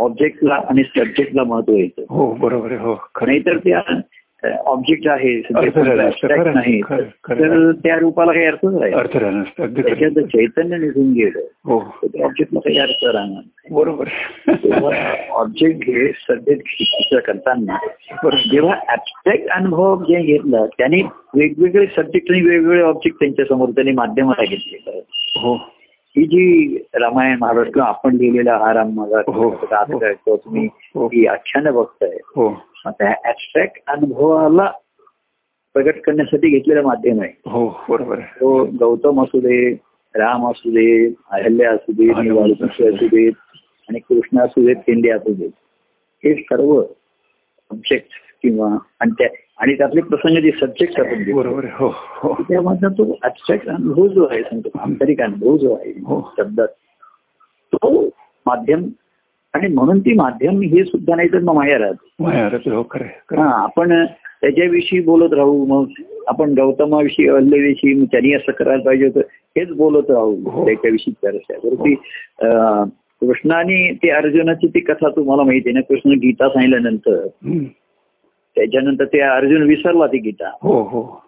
ऑब्जेक्टला 0.00 0.54
आणि 0.54 0.82
सब्जेक्टला 0.82 1.44
महत्त्व 1.44 1.72
येतं. 1.72 2.04
हो 2.08 2.34
बरोबर 2.34 2.72
हो 2.72 2.94
नाहीतर 3.22 3.56
त्या 3.56 4.00
ऑब्जेक्ट 4.66 5.08
आहे 5.08 5.40
खरं, 5.42 6.54
नाही. 6.54 6.80
तर 7.30 7.72
त्या 7.72 7.96
रूपाला 7.96 8.32
काही 8.32 8.46
अर्थच 8.46 8.74
राहील 8.80 8.94
अर्थ. 8.94 9.16
त्याच्यात 9.60 10.24
चैतन्य 10.24 10.76
निघून 10.76 11.12
गेलं. 11.12 11.38
हो. 11.38 11.80
त्या 12.04 12.24
ऑब्जेक्टला 12.24 12.60
काही 12.60 12.78
अर्थ 12.78 13.04
राहणार 13.04 13.42
नाही. 13.46 13.74
बरोबर. 13.74 14.04
ऑब्जेक्ट 15.30 15.80
घे 15.80 16.12
सब्जेक्ट 16.28 17.16
करताना 17.26 17.76
जेव्हा 18.52 18.74
ऍबस्ट्रॅक्ट 18.74 19.48
अनुभव 19.48 20.02
जे 20.02 20.22
घेतला 20.22 20.66
त्याने 20.66 21.02
वेगवेगळे 21.34 21.86
सब्जेक्ट 21.86 22.30
आणि 22.30 22.40
वेगवेगळे 22.40 22.82
ऑब्जेक्ट 22.82 23.16
त्यांच्यासमोर 23.20 23.68
त्यांनी 23.68 23.92
माध्यमाला 23.92 24.44
घेतले. 24.44 25.04
हो. 25.36 25.54
ही 26.16 26.24
जी 26.26 26.76
रामायण 26.94 27.38
महाभारत 27.40 27.70
किंवा 27.74 27.88
आपण 27.88 28.16
लिहिलेला 28.16 28.56
हा 28.58 28.72
राम 28.74 28.88
माझा 28.94 29.18
हो. 29.28 29.48
किंवा 29.50 30.36
तुम्ही 30.36 30.66
हो. 30.94 31.06
ही 31.06 31.26
आख्यानं 31.26 31.74
बघताय 31.74 32.16
हो 32.36 32.48
त्या 32.88 33.10
ऍबस्ट्रॅक्ट 33.24 33.78
अनुभवाला 33.90 34.66
प्रगट 35.74 36.00
करण्यासाठी 36.02 36.48
घेतलेलं 36.50 36.82
माध्यम 36.82 37.20
आहे 37.20 37.32
हो 37.46 37.66
बरोबर 37.88 38.20
तो 38.40 38.64
गौतम 38.78 39.22
असू 39.22 39.40
दे 39.40 39.58
राम 40.14 40.46
असू 40.50 40.70
दे 40.70 40.86
अहल्या 41.06 41.70
असू 41.72 41.92
दे 41.92 42.08
असू 42.10 43.06
देत 43.06 43.32
आणि 43.88 43.98
कृष्ण 44.00 44.40
असू 44.40 44.66
देत 44.66 44.76
केंद्रे 44.86 45.10
असू 45.10 45.32
देत 45.34 45.50
हे 46.24 46.34
सर्व 46.34 46.72
ऑब्जेक्ट 46.80 48.18
किंवा 48.44 48.68
आणि 49.00 49.10
त्या 49.18 49.28
आणि 49.58 49.74
त्यातले 49.74 50.00
प्रसंग 50.00 50.36
जे 50.42 50.50
सब्जेक्ट 50.60 51.00
आपण 51.00 51.32
बरोबर 51.32 51.64
हो 51.72 51.88
हो 52.14 52.32
त्यामधला 52.48 52.88
तो 52.98 53.04
ऍबस्ट्रॅक्ट 53.24 53.68
अनुभव 53.68 54.06
जो 54.08 54.26
आहे 54.26 54.42
सांगतो 54.42 54.78
आंतरिक 54.78 55.20
अनुभव 55.22 55.56
जो 55.56 55.74
आहे 55.74 55.92
हो. 56.04 56.20
शब्दात 56.38 56.68
तो 57.72 58.08
माध्यम 58.46 58.84
आणि 59.54 59.68
म्हणून 59.68 60.00
ती 60.00 60.14
माध्यम 60.14 60.60
हे 60.62 60.84
सुद्धा 60.84 61.14
नाही 61.16 61.28
तर 61.32 61.38
मग 61.40 61.54
माया 61.54 61.78
राहते 61.78 62.70
हो. 62.70 63.42
आपण 63.42 64.04
त्याच्याविषयी 64.40 65.00
बोलत 65.00 65.32
राहू 65.32 65.64
मग 65.66 65.90
आपण 66.28 66.54
गौतमाविषयी 66.54 67.28
अल्लेविषयी 67.28 68.04
त्यांनी 68.04 68.32
असं 68.34 68.52
करायला 68.52 68.82
पाहिजे 68.82 69.06
होतं 69.06 69.20
हेच 69.56 69.70
बोलत 69.76 70.10
राहू 70.10 70.36
हो. 70.44 70.64
त्याच्याविषयी 70.66 71.12
चर्चा 71.14 71.58
बरं 71.64 71.84
ती 71.84 71.94
कृष्णाने 73.22 73.92
ते 73.92 74.10
अर्जुनाची 74.10 74.68
ती 74.68 74.80
कथा 74.80 75.08
तुम्हाला 75.16 75.42
माहिती 75.42 75.68
आहे 75.68 75.74
ना 75.74 75.80
कृष्ण 75.88 76.18
गीता 76.18 76.48
सांगितल्यानंतर. 76.48 77.26
त्याच्यानंतर 78.56 79.04
ते 79.04 79.20
अर्जुन 79.20 79.62
विसरला 79.62 80.06
ती 80.06 80.18
गीता. 80.18 80.50
हो 80.62 80.82
हो. 80.82 81.22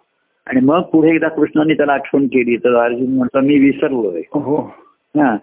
आणि 0.47 0.61
मग 0.61 0.81
पुढे 0.81 1.09
एकदा 1.09 1.27
कृष्णाने 1.27 1.73
त्याला 1.73 1.93
आठवण 1.93 2.25
केली 2.25 2.57
तर 2.57 2.75
अर्जुन 2.75 3.07
म्हणतो 3.07 3.39
मी 3.39 3.59
विसरलोय. 3.59 4.21
हो 4.31 4.57
हा. 5.17 5.37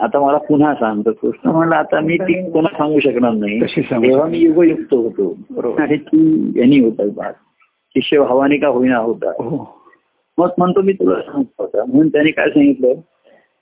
आता 0.00 0.26
मला 0.26 0.38
पुन्हा 0.38 0.74
सांग 0.74 1.02
तर 1.06 1.10
कृष्ण 1.10 1.50
म्हणला 1.50 1.76
आता 1.76 2.00
मी 2.00 2.18
ती 2.18 2.50
पुन्हा 2.50 2.78
सांगू 2.78 2.98
शकणार 3.00 3.32
नाही? 3.32 3.60
तेव्हा 3.60 4.26
मी 4.26 4.38
युगयुक्त 4.38 4.94
होतो. 4.94 5.38
आणि 5.78 5.96
तू 5.96 6.18
यांनी 6.58 6.78
होता 6.78 7.02
भाग 7.16 7.32
शिष्य 7.94 8.18
भावाने 8.18 8.56
का 8.56 8.68
होईना 8.68 8.98
होता. 8.98 9.30
हो. 9.30 9.80
मग 10.38 10.48
म्हणतो 10.58 10.82
मी 10.82 10.92
तुला 10.92 11.20
सांगतो 11.20 11.64
आता. 11.64 11.84
म्हणून 11.84 12.08
त्याने 12.08 12.30
काय 12.30 12.48
सांगितलं 12.48 12.94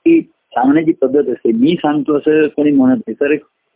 की 0.05 0.21
सांगण्याची 0.53 0.93
पद्धत 0.93 1.29
असते. 1.29 1.53
मी 1.53 1.77
सांगतो 1.79 2.17
असं 2.17 2.47
कोणी 2.47 2.71
म्हणत 2.71 3.01
नाही. 3.09 3.15
तर 3.15 3.35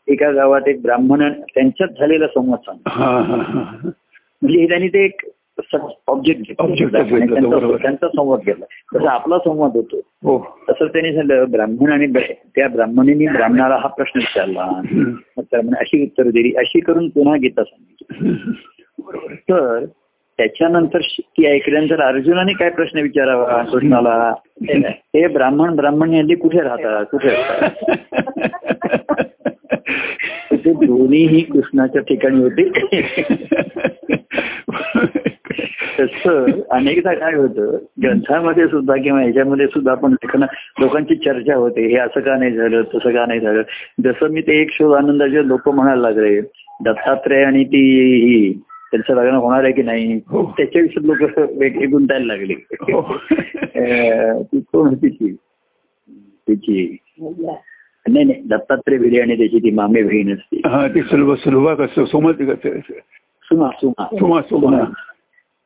एका 0.09 0.31
गावात 0.31 0.61
एक 0.67 0.83
ब्राह्मण 0.83 1.33
त्यांच्यात 1.33 1.89
झालेला 1.89 2.27
संवाद 2.27 2.59
सांगतो. 2.59 2.83
हा 2.87 3.21
म्हणजे 4.43 4.59
हे 4.59 4.69
त्यांनी 4.69 4.89
ते 4.89 5.05
एक 5.05 5.21
ऑब्जेक्ट. 6.09 6.63
त्यांचा 7.83 8.09
संवाद 8.09 8.41
घेतला. 8.47 8.65
तसा 8.65 9.11
आपला 9.11 9.39
संवाद 9.39 9.71
होतो. 9.75 9.97
हो. 9.97 10.59
तसं 10.71 10.87
त्यांनी 10.87 11.15
सांगितलं 11.15 11.51
ब्राह्मण 11.51 11.93
आणि 11.93 12.07
त्या 12.57 12.69
ब्राह्मणीने 12.69 13.27
ब्राह्मणाला 13.27 13.77
हा 13.77 13.89
प्रश्न 13.89 14.21
विचारला. 14.21 14.83
अशी 15.79 16.03
उत्तर 16.03 16.23
दिली. 16.23 16.55
अशी 16.57 16.81
करून 16.81 17.09
पुन्हा 17.09 17.37
गीता 17.37 17.63
सांगितली. 17.65 18.35
तर 19.31 19.85
त्याच्यानंतर 20.37 20.99
ती 21.21 21.47
ऐकल्यानंतर 21.47 22.01
अर्जुनाने 22.01 22.53
काय 22.53 22.71
प्रश्न 22.71 22.99
विचारावा 22.99 23.63
कृष्णाला? 23.63 24.35
हे 24.89 25.27
ब्राह्मण 25.27 25.77
ब्राह्मण 25.77 26.13
यांनी 26.13 26.35
कुठे 26.35 26.61
राहतात? 26.61 27.05
कुठे 27.05 27.29
असतात? 27.29 27.71
ते 30.53 30.73
दोन्हीही 30.73 31.41
कृष्णाच्या 31.41 32.03
ठिकाणी 32.03 32.43
होते. 32.43 32.69
तसं 35.99 36.61
अनेकदा 36.71 37.13
काय 37.15 37.35
होतं 37.35 37.77
ग्रंथामध्ये 38.03 38.67
सुद्धा 38.67 38.95
किंवा 38.97 39.21
ह्याच्यामध्ये 39.21 39.67
सुद्धा 39.67 39.93
आपण 39.93 40.13
लेखन 40.13 40.43
लोकांची 40.81 41.15
चर्चा 41.15 41.55
होते 41.55 41.87
हे 41.87 41.97
असं 41.97 42.21
का 42.21 42.37
नाही 42.37 42.53
झालं 42.53 42.83
तसं 42.95 43.11
का 43.11 43.27
नाही 43.27 43.41
झालं. 43.41 43.63
जसं 44.05 44.31
मी 44.31 44.41
ते 44.41 44.61
एक 44.61 44.71
शोध 44.73 44.95
आनंदाचे 44.97 45.47
लोक 45.49 45.69
म्हणायला 45.69 46.01
लागले 46.01 46.41
दत्तात्रय 46.85 47.45
आणि 47.45 47.65
ती 47.65 47.83
ही 48.27 48.53
त्यांचं 48.91 49.15
लग्न 49.15 49.35
होणार 49.35 49.65
आहे 49.65 49.73
की 49.73 49.83
नाही 49.83 50.21
हो. 50.29 50.45
त्याच्याविषयी 50.57 51.07
लोक 51.07 51.39
वेगळे 51.59 51.87
गुंतायला 51.87 52.27
लागले. 52.27 52.55
हो. 52.81 53.01
ती 54.43 54.61
कोण 54.61 54.89
होती 54.89 55.09
ती? 55.09 55.33
तिची. 56.49 56.97
नाही 58.09 58.25
नाही 58.25 58.41
दत्तात्रय 58.41 58.99
भिडे 58.99 59.21
आणि 59.21 59.37
त्याची 59.37 59.59
ती 59.59 59.71
मामे 59.71 60.03
बहीण 60.03 60.33
असते. 60.33 60.57
हा 60.69 60.89
ती 60.89 61.03
सुलभ 61.03 61.35
सुलभा 61.35 61.75
कसं 61.75 62.05
सुमा 62.05 62.33
सुमा. 62.33 64.05
सुमा 64.05 64.41
सुमा. 64.41 64.85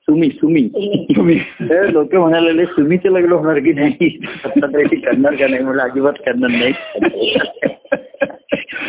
सुमी. 0.09 0.29
सुमी 0.31 0.69
तुम्ही 1.17 1.39
तर 1.39 1.91
लोक 1.91 2.15
म्हणायला 2.15 2.47
लागले 2.47 2.65
सुमीचं 2.65 3.11
लग्न 3.11 3.33
होणार 3.33 3.59
की 3.59 3.73
नाही? 3.73 4.19
दत्तात्रयाची 4.45 4.97
करणार 4.97 5.35
का 5.35 5.47
नाही? 5.49 5.63
म्हणजे 5.63 5.83
अजिबात 5.83 6.13
करणार 6.13 6.51
नाही. 6.51 6.73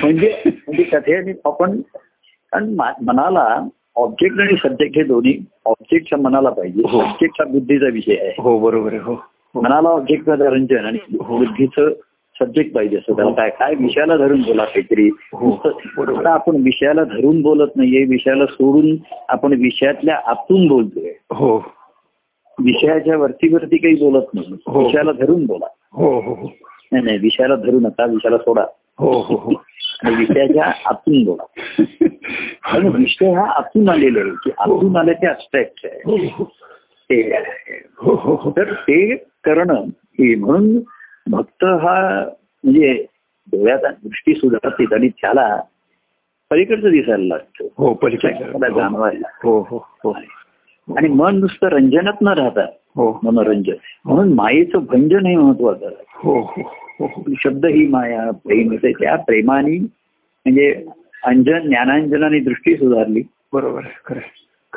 म्हणजे 0.04 0.42
म्हणजे 0.46 0.84
कथे 0.84 1.34
आपण 1.46 1.82
कारण 2.52 2.78
मनाला 3.04 3.68
ऑब्जेक्ट 3.96 4.40
आणि 4.40 4.56
सब्जेक्ट 4.64 4.98
हे 4.98 5.04
दोन्ही 5.04 5.40
ऑब्जेक्टच्या 5.66 6.20
मनाला 6.20 6.50
पाहिजे. 6.50 6.82
हो. 6.90 7.02
सब्जेक्टचा 7.02 7.44
बुद्धीचा 7.44 7.88
विषय 7.94 8.16
आहे. 8.16 8.34
हो 8.40 8.60
बरोबर 8.60 8.90
आहे 8.94 9.02
हो. 9.02 9.14
हो. 9.56 9.62
मनाला 9.62 9.90
ऑब्जेक्टचं 9.90 10.36
रंजन 10.36 10.86
आणि 10.86 10.98
बुद्धीचं 11.12 11.90
सब्जेक्ट 12.40 12.76
पाहिजे 12.76 12.98
असं 12.98 13.16
त्याला. 13.16 13.32
काय 13.32 13.50
काय 13.50 13.74
विषयाला 13.76 14.18
धरून 14.18 14.42
बोला 14.42 14.64
काहीतरी. 14.64 15.10
हो. 15.34 15.52
आता 16.18 16.34
आपण 16.34 16.56
विषयाला 16.56 17.04
धरून 17.04 17.42
बोलत 17.42 17.68
नाहीये 17.76 18.04
विषयाला 18.04 18.46
सोडून 18.46 18.96
आपण 19.30 19.54
विषयातल्या 19.54 20.20
आतून 20.26 20.68
बोलतोय. 20.68 21.12
हो. 21.32 21.58
विषयाच्या 22.60 23.18
वरती 23.18 23.54
वरती 23.54 23.78
काही 23.78 23.96
बोलत 23.96 24.26
नाही. 24.34 24.56
हो. 24.68 24.86
विषयाला 24.86 25.12
धरून 25.12 25.46
बोला. 25.46 25.66
हो 25.94 26.20
हो 26.20 26.34
हो. 26.34 26.50
नाही 26.92 27.04
नाही 27.04 27.18
विषयाला 27.18 27.56
धरू 27.56 27.80
नका 27.80 28.06
विषयाला 28.06 28.38
सोडा. 28.38 28.64
हो 29.00 29.12
हो 29.12 29.36
हो. 29.36 29.52
विषयाच्या 30.18 30.72
आतून 30.86 31.24
बोला. 31.24 31.46
आणि 32.64 32.90
विषय 32.90 33.34
हा 33.34 33.50
आतून 33.50 33.90
आलेला 33.90 34.20
आहे 34.20 34.30
की 34.30 34.52
आतून 34.60 34.96
आलं 34.98 35.12
ते 35.12 35.28
अब्स्ट्रॅक्ट 35.28 35.82
आहे. 35.84 36.02
हो, 36.06 36.18
हो. 36.18 36.44
ते. 37.10 37.38
हो 37.98 38.16
हो 38.16 38.36
हो. 38.36 38.52
तर 38.52 38.74
ते 38.74 39.16
करणं 39.16 39.74
हे 39.98 40.36
म्हणून 40.36 40.80
भक्त 41.30 41.64
हा 41.64 42.26
म्हणजे 42.64 43.06
डोळ्यात 43.48 43.80
दृष्टी 44.04 44.34
सुधारते 44.34 44.84
आणि 44.84 45.10
त्याला 45.10 45.62
पलीकडचं 46.52 46.90
दिसायला 46.90 47.26
लागतं. 47.26 47.68
हो 47.78 47.94
पलीकडे 47.94 48.34
जाणवायला. 48.76 49.28
हो 49.44 49.62
हो 49.62 49.88
हो. 50.04 50.18
आणि 50.98 51.08
मन 51.08 51.40
नुसतं 51.40 51.68
रंजनात 51.68 52.14
न 52.22 52.28
राहता 52.28 52.66
हो. 52.96 53.20
मनोरंजन. 53.24 53.74
म्हणून 54.06 54.34
मायेचं 54.34 54.80
भंजन 54.80 55.26
हे 55.26 55.36
महत्वाचं 55.36 55.90
हो 56.16 56.40
हो 56.40 56.62
हो. 56.62 57.06
हो 57.06 57.24
शब्द 57.44 57.66
ही 57.66 57.88
माया 57.88 58.32
प्रेम 58.32 58.72
येते. 58.72 58.92
त्या 58.92 59.16
प्रेमाने 59.16 59.78
म्हणजे 60.46 60.86
अंजन 61.24 61.60
ज्ञानांजनाने 61.60 62.40
दृष्टी 62.40 62.76
सुधारली. 62.76 63.24
बरोबर 63.54 63.82
खरं. 64.06 64.20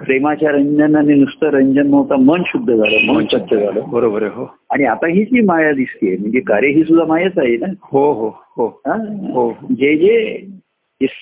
प्रेमाच्या 0.05 0.51
रंजनाने 0.51 1.15
नुसतं 1.15 1.47
रंजन 1.47 1.91
नव्हतं 1.91 2.17
मन 2.17 2.43
शुद्ध 2.47 2.75
झालं 2.75 3.13
मन 3.13 3.27
स्वच्छ 3.27 3.55
झालं. 3.55 3.81
बरोबर 3.87 4.23
आहे 4.23 4.31
हो. 4.35 4.57
आणि 4.71 4.85
आता 4.85 5.07
ही 5.07 5.25
जी 5.25 5.41
माया 5.41 5.73
दिसते 5.73 6.17
म्हणजे 6.17 6.41
कार्य 6.41 6.69
ही 6.69 6.85
सुद्धा 6.85 7.05
मायाच 7.05 7.33
आहे 7.37 7.57
ना? 7.57 7.67
हो 7.83 8.13
हो 8.13 8.29
हो. 8.29 8.67
हा? 8.87 8.95
हो. 9.33 9.51
जे 9.71 9.97
जे 9.97 10.41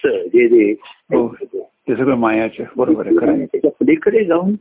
जे 0.06 0.48
जे 0.48 0.74
हो. 0.82 1.36
ते 1.54 1.96
सगळं 1.96 2.14
मायाचं 2.14 2.64
बरोबर 2.76 3.06
आहे. 3.06 3.46
त्याच्या 3.46 3.70
पलीकडे 3.70 4.24
जाऊन 4.24 4.54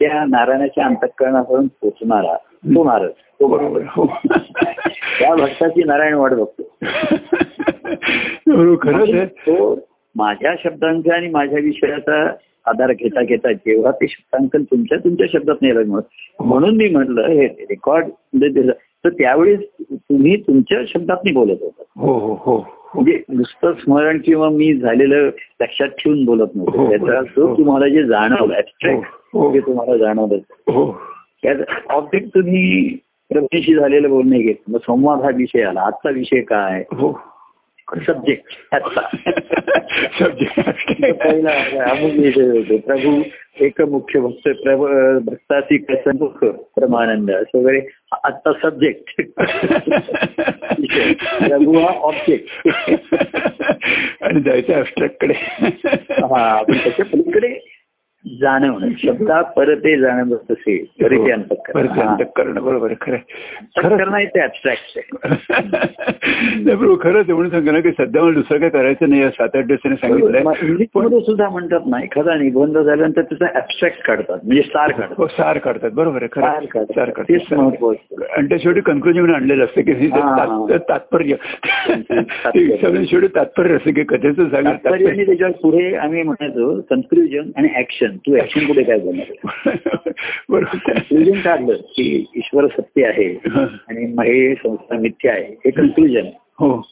त्या 0.00 0.24
नारायणाच्या 0.24 0.84
अंतकरणापर्यंत 0.84 1.68
पोचणारा 1.80 2.36
तो 2.66 2.84
नारद. 2.84 3.10
तो 3.10 3.46
बरोबर. 3.46 3.80
हो. 3.88 4.06
त्या 5.20 5.34
भक्ताची 5.34 5.84
नारायण 5.84 6.14
वाट 6.14 6.30
बघतो. 6.30 6.62
बरोबर 8.46 8.74
खरंच 8.82 9.14
आहे. 9.14 9.26
तो 9.26 9.88
माझ्या 10.16 10.54
शब्दांचा 10.64 11.14
आणि 11.14 11.28
माझ्या 11.28 11.58
विषयाचा 11.58 12.32
आधार 12.66 12.92
घेता 12.92 13.22
घेता 13.22 13.52
जेव्हा 13.52 13.90
ते 13.90 14.06
शब्दांकन 14.08 14.62
तुमच्या 14.62 14.98
तुमच्या 14.98 15.26
शब्दात 15.32 15.56
नाही 15.62 15.74
म्हणून 16.40 16.76
मी 16.76 16.88
म्हटलं 16.88 17.26
हे 17.26 17.46
रेकॉर्ड 17.46 18.08
तर 19.04 19.08
त्यावेळेस 19.08 19.60
तुम्ही 19.92 20.36
तुमच्या 20.36 20.78
शब्दात 20.88 21.16
बोलत 21.34 21.56
होता. 21.60 21.82
हो 21.96 22.18
हो 22.18 22.34
हो. 22.34 22.58
म्हणजे 22.94 23.22
नुसतं 23.28 23.72
स्मरण 23.72 24.18
किंवा 24.24 24.48
मी 24.48 24.74
झालेलं 24.74 25.30
लक्षात 25.60 25.88
ठेवून 25.88 26.24
बोलत 26.24 26.46
नव्हतं. 26.54 26.88
त्याचा 26.88 27.22
जो. 27.22 27.56
तुम्हाला 27.58 27.88
जे 27.88 28.04
जाणवलं 28.04 28.54
ऍबस्ट्रॅक्ट. 28.54 29.02
जे 29.52 29.60
तुम्हाला 29.60 29.96
जाणवलं. 29.96 30.92
त्यात 31.42 31.56
ऑब्जेक्ट 31.90 32.28
तुम्ही 32.28 32.96
प्रभूशी 33.30 33.74
झालेलं 33.74 34.08
बोलणे 34.10 34.38
घेत 34.38 34.54
मग 34.68 34.78
संवाद 34.78 35.20
हा 35.20 35.30
विषय 35.34 35.62
आला. 35.62 35.80
आजचा 35.80 36.10
विषय 36.10 36.40
काय? 36.40 36.84
हो. 36.92 37.20
सब्जेक्ट 37.96 38.74
आजचा 38.74 39.00
सब्जेक्ट 40.18 41.04
पहिला 41.04 41.50
अमुक 41.90 42.12
विषय 42.12 42.42
होते 42.42 42.78
प्रभू 42.78 43.22
एक 43.60 43.80
मुख्य 43.80 44.20
भक्त 44.20 44.48
प्रभ 44.48 44.80
भक्ताची 45.24 45.78
कसमुख 45.78 46.44
परमानंद 46.44 47.30
असं 47.30 47.58
वगैरे. 47.58 47.80
आजचा 48.24 48.52
सब्जेक्ट 48.62 49.22
प्रभू 51.48 51.78
हा 51.78 51.88
ऑब्जेक्ट 51.88 52.68
आणि 54.22 54.40
जायचं 54.40 55.06
कडे. 55.06 55.34
हा 56.08 56.40
आपण 56.40 56.76
त्याच्या 56.76 57.04
पलीकडे 57.04 57.77
जाणवणं. 58.26 58.88
शब्दा 58.98 59.42
परते 59.42 59.98
जाणवत 59.98 60.38
तसे 60.50 60.84
परते 61.04 62.24
करणं. 62.24 62.64
बरोबर 62.64 62.92
खरं 63.00 63.16
अंतकरण 63.16 64.24
ते 64.24 64.42
ऍबस्ट्रॅक्ट 64.42 64.98
आहे. 64.98 65.08
नाही 66.64 66.76
बरोबर. 66.76 67.02
खरंच 67.02 67.26
म्हणून 67.30 67.50
सांगा 67.50 67.72
ना 67.72 67.80
की 67.80 67.90
सध्या 67.90 68.22
मला 68.22 68.34
दुसरं 68.34 68.58
काय 68.58 68.68
करायचं 68.68 69.08
नाही 69.08 69.22
या 69.22 69.30
सात 69.30 69.48
आठ 69.54 69.64
दिवसाने 69.64 69.94
सांगितलंय. 69.94 70.42
इंग्लिशमध्ये 70.62 71.20
सुद्धा 71.20 71.48
म्हणतात 71.48 71.80
ना 71.86 72.02
एखादा 72.02 72.34
निबंध 72.34 72.78
झाल्यानंतर 72.78 73.22
त्याचा 73.22 73.58
ऍबस्ट्रॅक्ट 73.58 74.02
काढतात. 74.02 74.38
म्हणजे 74.44 74.62
स्टार 74.62 74.90
काढतात. 74.90 75.14
हो 75.16 75.26
सार 75.26 75.58
काढतात. 75.58 75.90
बरोबर 75.90 76.22
आहे. 76.22 76.40
सार 76.40 76.64
खरं 76.70 77.10
काढतात. 77.10 77.94
आणि 78.36 78.48
त्या 78.48 78.58
शेवटी 78.62 78.80
कन्क्लुजन 78.80 79.34
आणलेलं 79.34 79.64
असतं 79.64 79.80
की. 79.80 80.08
तात- 80.08 80.78
तात्पर्य. 80.78 81.34
सगळं 82.76 83.04
शेवटी 83.10 83.26
तात्पर्य 83.26 83.74
असतं 83.74 83.92
की 83.92 84.02
कथेचं 84.02 84.48
सांगा 84.48 84.72
तात्पर्य 84.72 85.06
आणि 85.06 85.26
त्याच्यावर 85.26 85.52
पुढे 85.52 85.94
आम्ही 85.94 86.22
म्हणायचो 86.22 86.80
कन्क्लुजन 86.80 87.50
आणि 87.56 87.68
ऍक्शन 87.78 88.16
तू 88.26 88.36
ऍक्शन 88.36 88.66
कुठे 88.66 88.82
काय 88.82 88.98
बरोबर. 90.50 90.64
कन्क्लुजन 90.64 91.40
काढलं 91.40 91.74
की 91.74 92.26
ईश्वर 92.36 92.66
सत्य 92.66 93.04
आहे. 93.06 93.34
आणि 93.56 94.14
मग 94.14 94.24
हे 94.24 94.54
संस्था 94.54 94.98
मिथ्या 94.98 95.32
आहे 95.32 95.44
हे 95.44 95.70
कन्क्लुजन 95.70 96.26
हो. 96.60 96.82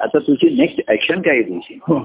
आता 0.00 0.18
तुझी 0.18 0.56
नेक्स्ट 0.58 0.82
ऍक्शन 0.90 1.20
काय 1.20 1.34
आहे 1.34 1.42
तुझी? 1.42 1.78
हो. 1.88 1.98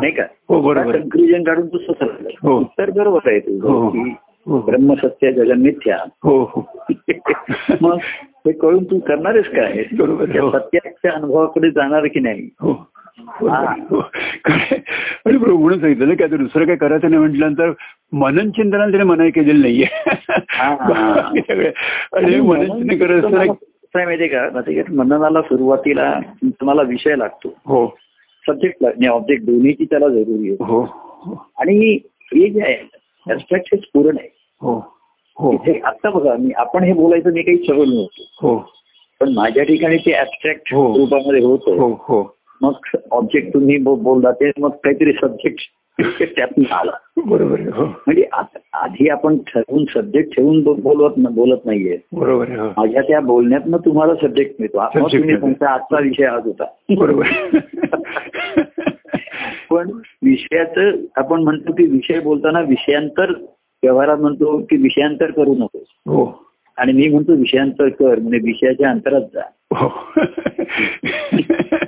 नाही 0.00 0.12
का? 0.12 0.22
हो 0.48 0.60
बरोबर. 0.60 1.00
कन्क्लुजन 1.00 1.42
काढून 1.42 1.66
तू 1.66 1.78
स्वतः 1.78 2.06
हो. 2.42 2.58
उत्तर 2.58 2.90
बरोबर 2.90 3.28
आहे. 3.30 3.38
तुझं 3.40 3.88
की 3.88 4.10
हो. 4.46 4.58
ब्रह्मसत्य 4.60 5.32
जगन 5.32 5.60
मिथ्या. 5.60 5.96
हो 6.24 6.42
हो. 6.44 6.68
मग 7.82 7.98
हे 8.46 8.52
कळून 8.52 8.84
तू 8.84 8.98
करणारच 8.98 9.48
काय. 9.48 9.82
सत्याच्या 9.82 11.12
अनुभवाकडे 11.12 11.70
जाणार 11.70 12.06
की 12.06 12.20
नाही? 12.20 12.48
काय 13.40 14.74
आणि 15.26 15.36
बरोबर 15.36 15.62
म्हणून 15.62 15.80
सांगितलं 15.80 16.08
ना 16.08 16.14
की 16.14 16.24
आता 16.24 16.36
दुसरं 16.36 16.66
काय 16.66 16.76
करायचं 16.76 17.10
नाही 17.10 17.22
म्हटल्यानंतर 17.22 17.72
मनन 18.12 18.50
चिंतनाला 18.50 18.90
त्याने 18.90 19.04
मनाई 19.04 19.30
केलेलं 19.30 19.60
नाहीये. 19.60 19.86
हा. 20.50 20.70
आणि 22.12 22.40
मनन 22.40 22.66
चिंतन 22.66 22.98
करत 22.98 23.34
आहे 23.94 24.04
माहितीये 24.04 24.28
का? 24.28 24.50
माहिती 24.52 24.82
का? 24.82 24.92
मननाला 24.92 25.42
सुरुवातीला 25.42 26.20
तुम्हाला 26.44 26.82
विषय 26.82 27.16
लागतो. 27.16 27.48
हो. 27.48 27.96
सब्जेक्ट 28.48 28.84
आणि 28.84 29.06
ऑब्जेक्ट 29.06 29.44
दोन्हीची 29.44 29.84
त्याला 29.84 30.08
जरुरी 30.08 30.48
आहे. 30.48 30.64
हो. 30.64 30.82
आणि 31.58 31.98
हे 32.22 32.50
जे 32.50 32.62
आहे 32.62 32.88
ऍबस्ट्रॅक्ट 33.32 33.74
स्फुरण 33.74 34.16
आहे. 34.18 34.28
हो. 34.60 34.98
हो. 35.36 35.56
आता 35.84 36.10
बघा 36.10 36.36
मी 36.38 36.52
आपण 36.56 36.82
हे 36.82 36.92
बोलायचं 36.92 37.32
मी 37.32 37.42
काही 37.42 37.56
सगळं 37.56 37.88
नव्हतो. 37.88 38.22
हो. 38.40 38.72
पण 39.20 39.32
माझ्या 39.34 39.64
ठिकाणी 39.64 39.96
ते 39.96 40.18
ऍबस्ट्रॅक्ट 40.18 40.74
हो. 40.74 40.98
रूपामध्ये 40.98 41.44
होतं. 41.44 41.70
हो 41.70 41.90
हो. 41.92 42.41
मग 42.62 42.72
ऑब्जेक्ट 43.10 43.54
तुम्ही 43.54 43.78
बोलला 43.78 44.30
ते 44.30 44.50
मग 44.58 44.70
काहीतरी 44.70 45.12
सब्जेक्ट 45.12 45.60
त्यातून 46.22 46.64
आला. 46.70 46.90
बरोबर 47.26 47.60
हो. 47.60 47.84
म्हणजे 47.84 48.24
आधी 48.72 49.08
आपण 49.08 49.36
ठरवून 49.36 49.84
सब्जेक्ट 49.94 50.36
ठेवून 50.36 50.62
बोलवत 50.62 51.12
बोलत 51.18 51.58
नाहीये. 51.64 51.98
बरोबर 52.12 52.48
हो. 52.48 52.68
माझ्या 52.76 53.02
त्या 53.02 53.20
बोलण्यातनं 53.20 53.76
तुम्हाला 53.76 54.14
सब्जेक्ट 54.14 54.54
मिळतो. 54.58 55.08
तुम्ही. 55.08 55.36
सांगता 55.36 55.70
आजचा 55.70 56.00
विषय 56.00 56.24
आज 56.24 56.46
होता. 56.46 56.64
बरोबर 56.96 57.26
पण 59.70 59.90
विषयाचं 60.22 60.90
आपण 61.16 61.42
म्हणतो 61.42 61.72
की 61.72 61.86
विषय 61.86 62.20
बोलताना 62.20 62.60
विषयांतर 62.60 63.32
व्यवहारात 63.82 64.16
म्हणतो 64.16 64.58
की 64.58 64.76
विषयांतर 64.76 65.30
करू 65.30 65.54
नकोस 65.54 65.86
हो. 66.06 66.44
आणि 66.76 66.92
मी 66.92 67.08
म्हणतो 67.08 67.32
विषयांतर 67.32 67.88
कर 67.88 68.18
म्हणजे 68.18 68.38
विषयाच्या 68.38 68.90
अंतरात 68.90 69.20
जा. 69.20 69.42
हो. 69.76 69.90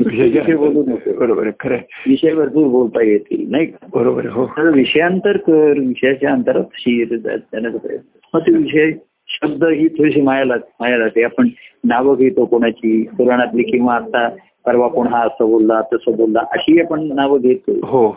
विषय 0.00 0.56
बोलू 0.56 0.82
नको. 0.82 1.18
बरोबर 1.18 1.50
खरं. 1.60 1.76
विषय 2.06 2.34
भरपूर 2.34 2.66
बोलता 2.66 3.02
येतील 3.02 3.50
नाही 3.50 3.66
का? 3.66 3.86
बरोबर 3.94 4.26
हो. 4.26 4.46
तर 4.46 4.70
विषयांतर 4.70 5.36
कर 5.36 5.78
विषयाच्या 5.78 6.32
अंतरात 6.32 6.64
शिर 6.74 7.16
जाण्याचा 7.16 7.78
प्रयत्न. 7.78 8.18
मग 8.34 8.40
ते 8.40 8.52
विषय 8.52 8.90
शब्द 9.28 9.64
ही 9.64 9.88
थोडीशी 9.88 10.20
माया 10.20 10.44
लाग 10.44 10.58
माया 10.80 10.96
लागते. 10.96 11.22
आपण 11.22 11.48
नावं 11.84 12.16
घेतो 12.16 12.44
कोणाची 12.44 13.02
पुराणातली 13.02 13.62
किंवा 13.62 13.94
आता 13.94 14.28
परवा 14.66 14.88
कोण 14.88 15.06
हा 15.06 15.20
असं 15.26 15.44
बोलला 15.44 15.80
तसं 15.80 16.16
बोलला 16.16 16.40
अशी 16.52 16.80
आपण 16.80 17.08
नावं 17.14 17.38
घेतो. 17.40 17.72
हो. 17.72 18.16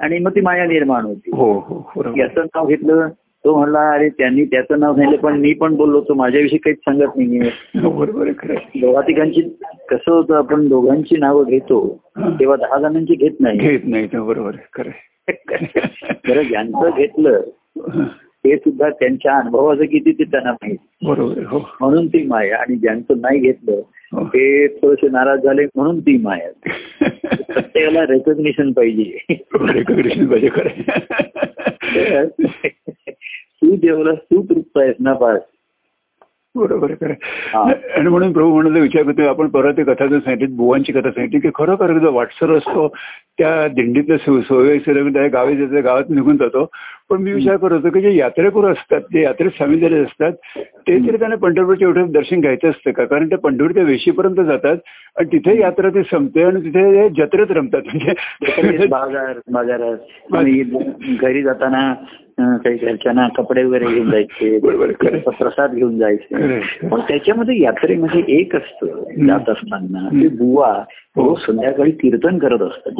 आणि 0.00 0.18
मग 0.18 0.30
ती 0.30 0.40
माया 0.40 0.64
निर्माण 0.66 1.04
होती. 1.04 1.30
हो 1.34 1.52
हो 1.52 2.02
याचं 2.16 2.40
नाव 2.44 2.66
घेतलं 2.66 3.08
तो 3.44 3.56
म्हणला 3.56 3.80
अरे 3.92 4.08
त्यांनी 4.08 4.44
त्याचं 4.44 4.80
नाव 4.80 4.94
सांगितलं 4.96 5.20
पण 5.20 5.38
मी 5.40 5.52
पण 5.52 5.74
बोललो 5.74 6.00
तो 6.00 6.14
माझ्याविषयी 6.14 6.58
काहीच 6.58 6.78
सांगत 6.78 7.16
नाहीये 7.16 7.88
बरोबर. 7.88 8.30
दोघा 8.76 9.00
तिघांची 9.00 9.42
कसं 9.90 10.12
होतं 10.12 10.34
आपण 10.34 10.68
दोघांची 10.68 11.16
नावं 11.16 11.44
घेतो 11.44 11.80
तेव्हा 12.18 12.56
दहा 12.56 12.78
जणांची 12.78 13.14
घेत 13.14 13.40
नाही. 13.40 13.58
घेत 13.58 13.80
नाही 13.84 14.06
ते 14.06 14.20
बरोबर 14.20 14.56
खरं 15.48 16.42
ज्यांचं 16.42 16.90
घेतलं 16.96 17.40
ते 18.44 18.56
सुद्धा 18.56 18.88
त्यांच्या 18.90 19.36
अनुभवाचं 19.36 19.84
किती 19.84 20.12
ते 20.12 20.24
त्यांना 20.24 20.52
माहिती. 20.52 21.06
बरोबर 21.06 21.42
हो. 21.46 21.58
म्हणून 21.80 22.06
ती 22.06 22.26
माया 22.26 22.56
आणि 22.56 22.76
ज्यांचं 22.76 23.20
नाही 23.20 23.38
घेतलं 23.38 23.80
हो. 24.12 24.24
ते 24.24 24.66
थोडेसे 24.68 25.08
नाराज 25.08 25.44
झाले 25.44 25.64
म्हणून 25.76 26.00
ती 26.00 26.16
माया. 26.22 26.48
प्रत्येकाला 27.52 28.02
रेकॉग्निशन 28.06 28.72
पाहिजे. 28.72 29.34
रेकॉग्निशन 29.68 30.26
पाहिजे 30.26 30.48
खरं. 30.48 31.50
तू 31.84 33.76
जेवलास 33.76 34.18
तू 34.18 34.42
तृप्त 34.42 34.78
आहेस 34.78 34.96
ना 35.00 35.12
पास 35.12 35.40
बरोबर. 36.54 36.90
आणि 37.54 38.08
म्हणून 38.08 38.32
प्रभू 38.32 38.54
म्हणाले 38.54 38.80
विचार 38.80 39.02
करतो 39.02 39.22
आपण 39.22 39.48
परत 39.48 39.74
कथा 39.86 40.06
जर 40.06 40.18
सांगितली 40.18 40.46
बुवांची 40.46 40.92
कथा 40.92 41.10
सांगितली 41.10 41.40
की 41.40 41.48
खरोखर 41.54 41.98
जो 41.98 42.12
वाटसर 42.12 42.50
असतो 42.50 42.88
त्या 43.38 43.68
दिंडीतलं 43.68 44.16
सोयीसर 44.16 45.08
त्या 45.08 45.26
गावी 45.26 45.56
जातो 45.56 45.80
गावात 45.80 46.04
निघून 46.08 46.36
जातो 46.36 46.66
पण 47.12 47.22
मी 47.22 47.32
विचार 47.32 47.56
करत 47.56 47.72
होतो 47.72 47.90
की 47.90 48.00
जे 48.00 48.16
यात्रेकरू 48.16 48.66
असतात 48.66 49.00
जे 49.00 49.22
यात्रेत 49.22 49.50
सामील 49.50 49.80
झालेले 49.80 50.02
असतात 50.02 50.32
ते 50.88 51.08
तरी 51.08 51.16
त्यांना 51.16 51.36
पंढरपूरच्या 51.36 51.88
एवढं 51.88 52.10
दर्शन 52.12 52.40
घ्यायचं 52.40 52.70
असतं 52.70 52.90
का? 52.90 53.04
कारण 53.04 53.26
ते 53.26 53.36
पंढरपूरच्या 53.36 53.82
वेशीपर्यंत 53.82 54.36
जातात 54.36 54.76
आणि 55.16 55.26
तिथे 55.32 55.60
यात्रा 55.60 55.88
ते 55.88 56.02
संपते 56.02 56.42
आणि 56.42 56.60
तिथे 56.60 57.08
जत्रेत 57.08 57.50
रमतात. 57.50 57.82
म्हणजे 57.84 58.86
बाजार 58.86 59.38
बाजारात. 59.52 59.96
आणि 60.34 60.62
घरी 61.20 61.42
जाताना 61.42 61.94
काही 62.38 62.76
घरच्यांना 62.76 63.28
कपडे 63.28 63.62
वगैरे 63.64 63.86
घेऊन 63.86 64.10
जायचे. 64.10 64.58
प्रसाद 65.18 65.74
घेऊन 65.74 65.98
जायचे. 65.98 66.58
पण 66.88 67.00
त्याच्यामध्ये 67.00 67.62
यात्रेमध्ये 67.62 68.22
एक 68.28 68.56
असतं 68.56 69.26
जात 69.26 69.50
असताना. 69.50 70.08
ते 70.22 70.28
बुवा 70.28 70.72
रोज 71.16 71.40
संध्याकाळी 71.40 71.90
कीर्तन 71.90 72.38
करत 72.38 72.62
असतात 72.62 72.92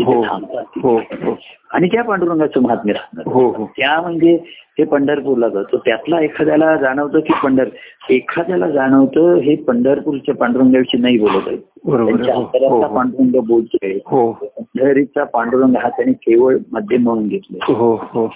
आणि 1.72 1.88
त्या 1.88 2.02
पांडुरंगाचं 2.04 2.60
महात्म्य 2.60 2.94
सांगतात 2.94 3.32
हो 3.32 3.46
हो. 3.48 3.64
त्या 3.76 4.00
म्हणजे 4.00 4.36
ते 4.78 4.84
पंढरपूरला 4.84 5.48
जातो 5.48 5.76
त्यातला 5.76 6.20
एखाद्याला 6.20 6.76
जाणवतं 6.76 7.20
की 7.20 7.32
पंढर 7.42 7.68
एखाद्याला 8.10 8.68
जाणवतं 8.70 9.34
हे 9.36 9.54
पंढरपूरच्या 9.56 10.34
पांडुरंगाविषयी 10.34 11.00
नाही 11.00 11.18
बोलत 11.18 11.48
आहे. 11.48 11.56
बरोबर. 11.84 12.12
त्यांच्या 12.12 12.34
हो. 12.34 12.80
पांडुरंग 12.94 13.40
बोलतोय. 13.46 13.98
हो. 14.06 14.30
पंढरीचा 14.32 15.24
पांडुरंग 15.24 15.76
हा 15.76 15.88
त्यांनी 15.88 16.12
केवळ 16.12 16.56
माध्यम 16.72 17.02
म्हणून 17.02 17.28
घेतलं 17.28 18.28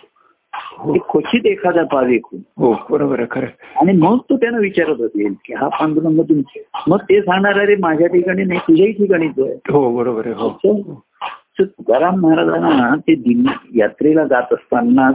ते 0.86 0.98
क्वचित 1.10 1.46
एखादा 1.46 1.82
पाव 1.84 2.06
ऐकून 2.06 2.40
हो 2.58 2.72
बरोबर 2.90 3.18
आहे 3.18 3.26
खरं. 3.30 3.46
आणि 3.80 3.92
मग 3.92 4.18
तो 4.30 4.36
त्यांना 4.36 4.58
विचारत 4.58 5.00
असेल 5.00 5.34
की 5.44 5.54
हा 5.54 5.68
पांडुरंग 5.68 6.20
तुमचे 6.20 6.64
मग 6.88 6.98
ते 6.98 7.20
सांगणार 7.20 7.60
अरे 7.60 7.76
माझ्या 7.76 8.06
ठिकाणी 8.06 8.44
नाही 8.44 8.60
तुझ्याही 8.60 8.92
आहे. 9.12 9.72
हो 9.72 9.90
बरोबर 9.96 10.26
आहे 10.26 10.34
हो. 10.34 10.48
तर 10.64 10.80
तुकाराम 11.58 12.20
महाराजांना 12.20 12.94
ते 12.98 13.14
दिल्ली 13.14 13.78
यात्रेला 13.80 14.24
जात 14.24 14.52
असताना 14.52 15.10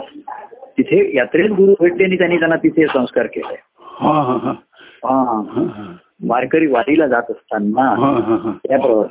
तिथे 0.77 0.99
यात्रेत 1.17 1.49
गुरु 1.49 1.73
भेटले 1.79 2.03
आणि 2.03 2.17
त्यांनी 2.17 2.37
त्यांना 2.37 2.55
तिथे 2.55 2.85
संस्कार 2.87 3.25
केले. 3.25 3.55
वारकरी 6.27 6.67
वारीला 6.67 7.07
जात 7.07 7.31
असताना 7.31 7.81
हा, 7.81 8.11
हा, 8.19 8.35
हा. 8.35 8.51
त्या 8.63 8.79
प्रवास 8.79 9.09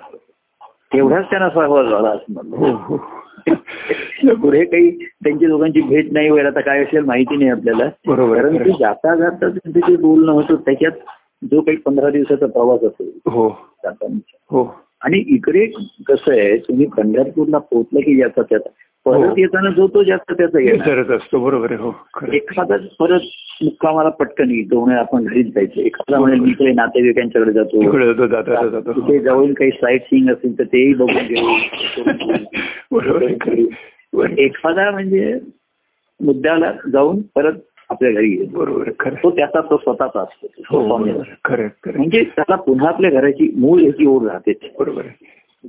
तेवढाच 0.92 1.24
त्यांना 1.30 1.48
सहभाग 1.48 1.88
झाला 1.90 2.08
असं 2.08 2.32
म्हणलं 2.32 2.56
हो 2.56 2.72
हो. 2.86 2.96
पुढे 4.42 4.64
काही 4.64 4.90
त्यांची 5.24 5.46
दोघांची 5.46 5.80
भेट 5.80 6.12
नाही 6.12 6.28
होईल 6.28 6.46
आता 6.46 6.60
काय 6.60 6.82
असेल 6.82 7.04
माहिती 7.04 7.36
नाही 7.36 7.50
आपल्याला. 7.50 7.84
बरोबर 8.06 8.36
कारण 8.36 8.56
ते. 8.56 8.70
जाता 8.70 9.14
जाता 9.14 9.48
त्यांचं 9.48 9.80
जे 9.80 9.96
बोलणं 9.96 10.32
होतं 10.32 10.54
त्याच्यात 10.56 10.92
जो 11.42 11.60
काही 11.60 11.76
पंधरा 11.76 12.10
दिवसाचा 12.10 12.46
प्रवास 12.46 12.82
असेल 12.82 13.10
हो. 13.26 13.48
हो. 14.50 14.64
आणि 15.04 15.24
इकडे 15.26 15.66
कसं 16.06 16.32
आहे 16.32 16.56
तुम्ही 16.56 16.86
पंढरपूरला 16.86 17.58
पोहोचलं 17.58 18.00
की 18.00 18.20
याचा 18.20 18.42
त्याचा. 18.42 18.70
परत 19.06 19.16
हो. 19.16 19.34
येताना 19.38 19.70
जो 19.70 19.86
तो 19.86 20.02
जास्त 20.02 20.32
त्याचा 20.32 20.58
विचारत 20.58 21.10
असतो 21.10 21.38
बरोबर 21.38 21.72
आहे 21.72 21.82
हो. 21.82 21.92
एखादाच 22.32 22.80
परत 22.80 23.20
मुक्कामाला 23.62 24.08
पटकन 24.08 24.62
दोन 24.62 24.88
वेळा 24.88 25.00
आपण 25.00 25.24
घरीच 25.24 25.46
जायचं. 25.46 25.80
एखादा 25.80 26.18
म्हणेल 26.18 26.40
मी 26.40 26.50
इकडे 26.50 26.72
नातेवाईकांच्याकडे 26.72 27.52
जातो. 27.52 28.92
तिथे 28.92 29.18
जाऊन 29.18 29.54
काही 29.54 29.70
साईट 29.70 30.02
सीइंग 30.02 30.30
असेल 30.30 30.58
तर 30.58 30.64
तेही 30.64 30.94
बघून 30.94 31.26
घेऊ 31.26 31.46
बरोबर. 32.92 34.38
एखादा 34.38 34.90
म्हणजे 34.90 35.38
मुद्द्याला 36.20 36.72
जाऊन 36.92 37.20
परत 37.20 37.52
आपल्या 37.90 38.12
घरी 38.12 38.46
बरोबर. 38.52 38.90
तो 39.22 39.30
त्याचा 39.30 39.60
तो 39.60 39.76
स्वतःचा 39.76 40.20
असतो. 40.20 40.46
हो. 40.70 40.96
म्हणजे 40.96 42.22
त्याला 42.36 42.56
पुन्हा 42.56 42.88
आपल्या 42.88 43.10
घराची 43.10 43.52
मूळ 43.56 43.80
याची 43.80 44.06
ओढ 44.06 44.26
राहते 44.26 44.52
बरोबर. 44.78 45.02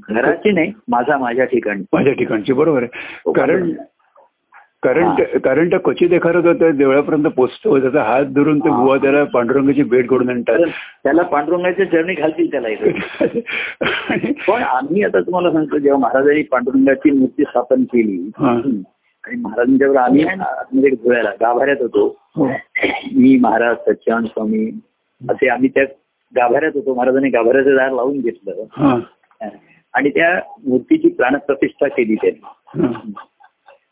घराची 0.09 0.51
नाही 0.51 0.71
माझा 0.87 1.17
माझ्या 1.17 1.45
ठिकाणी 1.45 1.83
माझ्या 1.93 2.13
ठिकाणची 2.13 2.53
बरोबर. 2.53 2.83
हो, 2.83 3.31
आहे 3.31 3.33
कारण 3.33 3.71
कारण 4.83 5.09
त्या- 5.09 5.39
कारण 5.39 5.69
त्या 5.69 5.79
क्वचित 5.79 6.13
एखादं 6.13 6.41
तर 6.41 6.53
त्या 6.53 6.69
देवळापर्यंत 6.71 7.23
पोचतो 7.23 7.79
त्याचा 7.79 8.03
हात 8.03 8.25
धरून 8.25 8.59
ते 8.59 8.69
बुवा 8.69 8.97
त्याला 8.97 9.23
पांडुरंगाची 9.23 9.83
भेट 9.83 10.09
घडून 10.09 10.29
आणतात. 10.29 10.59
त्याला 11.03 11.21
पांडुरंगाच्या 11.21 11.85
चरणी 11.85 12.13
घालतील 12.13 12.51
त्याला 12.51 12.67
पण 14.47 14.63
आम्ही 14.63 15.03
आता 15.03 15.19
तुम्हाला 15.19 15.51
सांगतो 15.51 15.77
जेव्हा 15.77 15.99
महाराजांनी 15.99 16.43
पांडुरंगाची 16.43 17.11
मूर्ती 17.11 17.43
स्थापन 17.43 17.83
केली 17.83 18.17
आणि 19.27 19.35
महाराजांच्यावर 19.35 19.95
आम्ही 19.95 20.25
म्हणजे 20.25 20.89
धुळ्याला 20.89 21.29
गाभाऱ्यात 21.29 21.77
होतो. 21.79 22.17
हो. 22.35 22.45
मी 23.15 23.37
महाराज 23.41 23.75
सच्चान 23.75 24.25
स्वामी 24.25 24.71
असे 25.29 25.49
आम्ही 25.49 25.69
त्या 25.69 25.83
गाभाऱ्यात 26.35 26.71
होतो. 26.75 26.93
महाराजांनी 26.93 27.29
गाभाऱ्याचं 27.29 27.75
दार 27.75 27.91
लावून 27.91 28.19
घेतलं. 28.19 28.65
आणि 29.93 30.09
त्या 30.09 30.39
मूर्तीची 30.67 31.09
प्राणप्रतिष्ठा 31.09 31.87
केली 31.87 32.15
त्यांनी. 32.15 33.13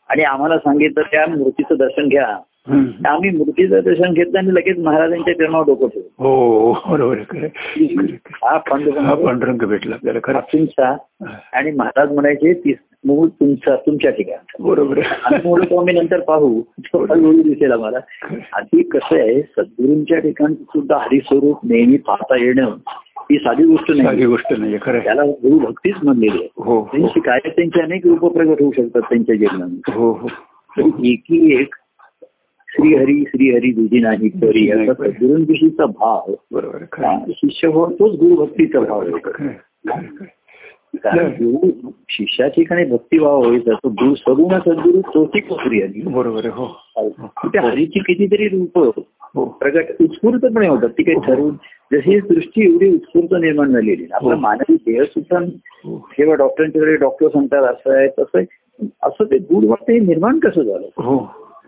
आणि 0.08 0.22
आम्हाला 0.22 0.58
सांगितलं 0.58 1.02
त्या 1.02 1.26
मूर्तीचं 1.26 1.74
दर्शन 1.78 2.08
घ्या. 2.08 2.38
आम्ही 3.08 3.30
मूर्तीचं 3.30 3.80
दर्शन 3.84 4.12
घेतलं 4.12 4.38
आणि 4.38 4.54
लगेच 4.54 4.78
महाराजांच्या 4.78 5.34
चरणावर 5.34 5.64
डोकं 5.66 5.88
ठेवलं. 5.88 6.08
हो 6.18 6.72
बरोबर. 6.72 7.18
हा 8.32 8.58
पांडुरंग 8.58 9.24
पांडुरंग 9.24 9.58
भेटला 9.58 9.94
आपल्याला 9.94 10.96
आणि 11.52 11.70
महाराज 11.70 12.12
म्हणायचे 12.12 12.54
ती 12.54 12.74
मूळ 13.04 13.28
तुमचा 13.28 13.76
तुमच्या 13.76 14.10
ठिकाणी. 14.10 14.62
बरोबर. 14.62 14.98
आम्ही 15.24 15.94
नंतर 15.94 16.20
पाहू. 16.20 16.62
हळूहळू 16.94 17.42
दिसेल 17.42 17.72
आम्हाला. 17.72 17.98
आधी 18.52 18.82
कसं 18.82 19.16
आहे 19.16 19.42
सद्गुरूंच्या 19.42 20.18
ठिकाणी 20.18 20.54
सुद्धा 20.54 20.96
हरिस्वरूप 20.96 21.58
नेहमी 21.64 21.96
पाहता 21.96 22.44
येणं 22.44 22.76
ही 23.30 23.38
साधी 23.38 23.64
गोष्ट 23.64 23.86
साधी 23.86 24.02
नाही 24.02 24.24
गोष्ट 24.26 24.52
नाहीये 24.58 24.78
खरं. 24.82 24.98
त्याला 24.98 25.22
गुरु 25.24 25.58
भक्तीच 25.58 25.94
म्हणलेली 26.02 26.38
आहे. 26.38 26.48
हो 26.56 26.80
हो. 26.80 26.88
त्यांची 26.92 27.20
काय 27.20 27.38
त्यांचे 27.46 27.82
अनेक 27.82 28.06
रूप 28.06 28.34
प्रगट 28.36 28.62
होऊ 28.62 28.72
शकतात 28.72 29.02
त्यांच्या 29.02 29.36
जीवनात 29.36 29.90
हो 29.94 30.12
हो. 30.12 30.28
एकी 31.04 31.60
एक 31.60 31.74
श्रीहरी 32.68 33.24
श्रीहरी 33.28 33.72
दुधी 33.72 34.00
नाही 34.00 34.28
करी 34.28 34.66
गुरुंविषयीचा 34.96 35.86
भाव 35.86 36.34
बरोबर. 36.50 36.84
शिष्य 37.30 37.68
हो 37.68 37.92
तोच 37.92 38.12
गुरुभक्तीचा 38.12 38.80
भाव 38.80 39.00
आहे 39.00 39.10
खरं 39.10 39.14
आहे, 39.14 39.24
खरं 39.24 39.48
आहे, 39.48 40.06
खरं 40.06 40.16
आहे. 40.20 40.38
कारण 41.04 41.28
गुरु 41.28 41.90
शिष्या 42.08 42.48
ठिकाणी 42.48 42.84
भक्तिभाव 42.84 43.44
होईल 43.44 43.68
तो 43.68 43.88
गुरु 43.88 44.14
सगुण 44.14 44.58
सद्गुरु 44.58 45.00
तोची 45.00 45.40
श्रीहरी 45.50 46.02
बरोबर 46.02 46.40
आहे 46.44 46.48
हो. 46.48 47.48
त्या 47.48 47.62
हरीची 47.62 47.98
कितीतरी 47.98 48.48
रूप 48.48 48.92
हो. 49.34 49.44
प्रगट 49.44 49.84
उत्स्फूर्तपणे 50.00 50.68
होतात. 50.68 50.88
ती 50.88 51.02
काही 51.02 51.18
ठरवून 51.26 51.54
जशी 51.92 52.10
ही 52.14 52.20
सृष्टी 52.20 52.72
एवढी 52.72 52.94
उत्स्फूर्त 52.94 53.34
निर्माण 53.34 53.72
झालेली. 53.72 54.06
आपला 54.12 54.34
हो. 54.34 54.40
मानवी 54.40 54.74
देह 54.74 55.02
सुद्धा 55.02 55.38
हो 55.84 56.08
किंवा 56.16 56.34
डॉक्टरांच्याकडे 56.34 56.96
डॉक्टर 56.96 57.28
सांगतात 57.28 57.62
असं 57.62 57.96
आहे 57.96 58.08
तसं 58.08 58.38
आहे. 58.38 58.46
असं 59.02 59.24
ते 59.24 59.38
गुड 59.38 59.64
वाटतं 59.64 59.92
हे 59.92 59.98
निर्माण 59.98 60.38
कसं 60.38 60.62
झालं? 60.62 60.86
हो. 60.96 61.16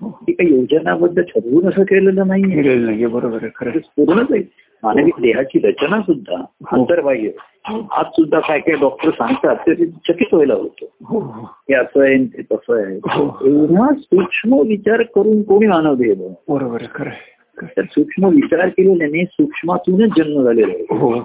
हो 0.01 0.11
ती 0.23 0.33
काही 0.33 0.55
योजनाबद्ध 0.55 1.23
ठरवून 1.23 1.69
असं 1.69 1.83
केलेलं 1.83 2.27
नाही 2.27 3.07
बरोबर. 3.07 3.39
पूर्णच 3.77 4.27
आहे. 4.31 4.43
मानवी 4.83 5.11
देहाची 5.21 5.59
रचना 5.59 6.01
सुद्धा 6.01 6.37
हो. 6.37 6.77
अंतर्बाह्य 6.77 7.31
आज 7.67 8.07
सुद्धा 8.07 8.39
काय 8.41 8.59
काय 8.59 8.77
डॉक्टर 8.77 9.11
सांगतात 9.11 9.57
ते 9.57 9.87
चकित 9.87 10.35
व्हायला 10.35 10.55
होतं 10.55 10.87
हो 11.05 11.19
हो 11.19 11.47
असं 11.75 12.03
आहे 12.05 12.25
ते 12.25 12.43
तसं 12.43 12.77
आहे 12.77 12.97
हो. 12.97 13.27
एवढा 13.47 13.93
सूक्ष्म 13.95 14.61
विचार 14.69 15.03
करून 15.03 15.43
कोणी 15.43 15.67
मानव 15.67 15.95
देह? 15.95 16.15
बरोबर 16.49 16.83
खरं 16.95 17.67
तर 17.77 17.85
सूक्ष्म 17.85 18.27
विचार 18.27 18.69
केलेल्याने 18.69 19.25
सूक्ष्मातूनच 19.25 20.11
जन्म 20.17 20.43
झालेला 20.43 20.73
आहे. 20.73 21.21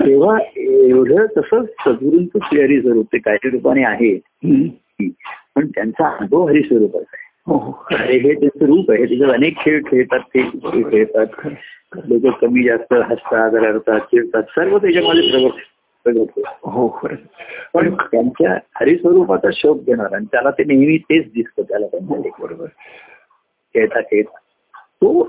तेव्हा 0.00 0.38
एवढं 0.56 1.26
तसंच 1.26 1.68
सद्गुरूंचं 1.68 2.38
श्री 2.42 2.80
स्वरूप 2.80 3.06
ते 3.06 3.18
काही 3.18 3.50
रूपाने 3.50 3.84
आहे. 3.84 4.14
पण 5.56 5.66
त्यांचा 5.66 6.08
अनुभव 6.08 6.48
हरिस्वरूपाचा 6.48 7.16
आहे. 7.16 7.23
अरे 7.46 8.18
हे 8.18 8.34
त्यांचं 8.34 8.66
रूप 8.66 8.90
आहे 8.90 9.04
त्याच्यात 9.04 9.30
अनेक 9.30 9.58
खेळ 9.58 9.82
खेळतात 9.86 10.20
ते 10.20 10.42
खेळतात. 10.90 11.26
लोक 12.04 12.38
कमी 12.40 12.62
जास्त 12.62 12.92
हसतात 12.92 13.54
रडतात 13.54 14.00
चिडतात 14.00 14.42
सर्व 14.42 14.78
त्याच्यामध्ये 14.78 15.48
प्रगट 16.04 16.18
होतं. 16.18 16.70
हो. 16.70 16.88
पण 17.74 17.94
त्यांच्या 17.94 18.58
हरिस्वरूपाचा 18.80 19.48
शोध 19.52 19.80
घेणार 19.80 20.14
आणि 20.14 20.24
त्याला 20.32 20.50
ते 20.50 20.64
नेहमी 20.64 20.98
तेच 20.98 21.26
दिसतं 21.26 21.62
त्याला 21.62 21.86
हो, 21.86 21.98
त्यांच्या 21.98 22.30
बरोबर 22.40 22.66
खेळता 23.74 24.00
खेळता 24.00 24.38
तो 24.82 25.22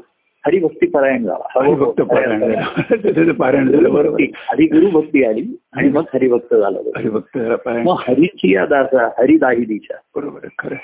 हरिभक्ती 0.46 0.88
परायण 0.88 1.24
झाला 1.24 1.60
हरिभक्त 1.60 2.02
पारायण 2.02 3.32
पारायण 3.32 3.72
झालं 3.72 3.94
बरोबर. 3.94 4.24
आधी 4.52 4.66
गुरुभक्ती 4.66 5.24
आली 5.24 5.46
आणि 5.74 5.90
मग 5.90 6.04
हरिभक्त 6.14 6.56
झाला 6.56 6.80
हरिभक्त 6.98 7.38
मग 7.68 7.96
हरीची 8.08 8.54
या 8.54 8.66
दासा 8.66 9.08
हरिदाहिलीच्या 9.18 9.98
बरोबर 10.16 10.48
खरं. 10.60 10.76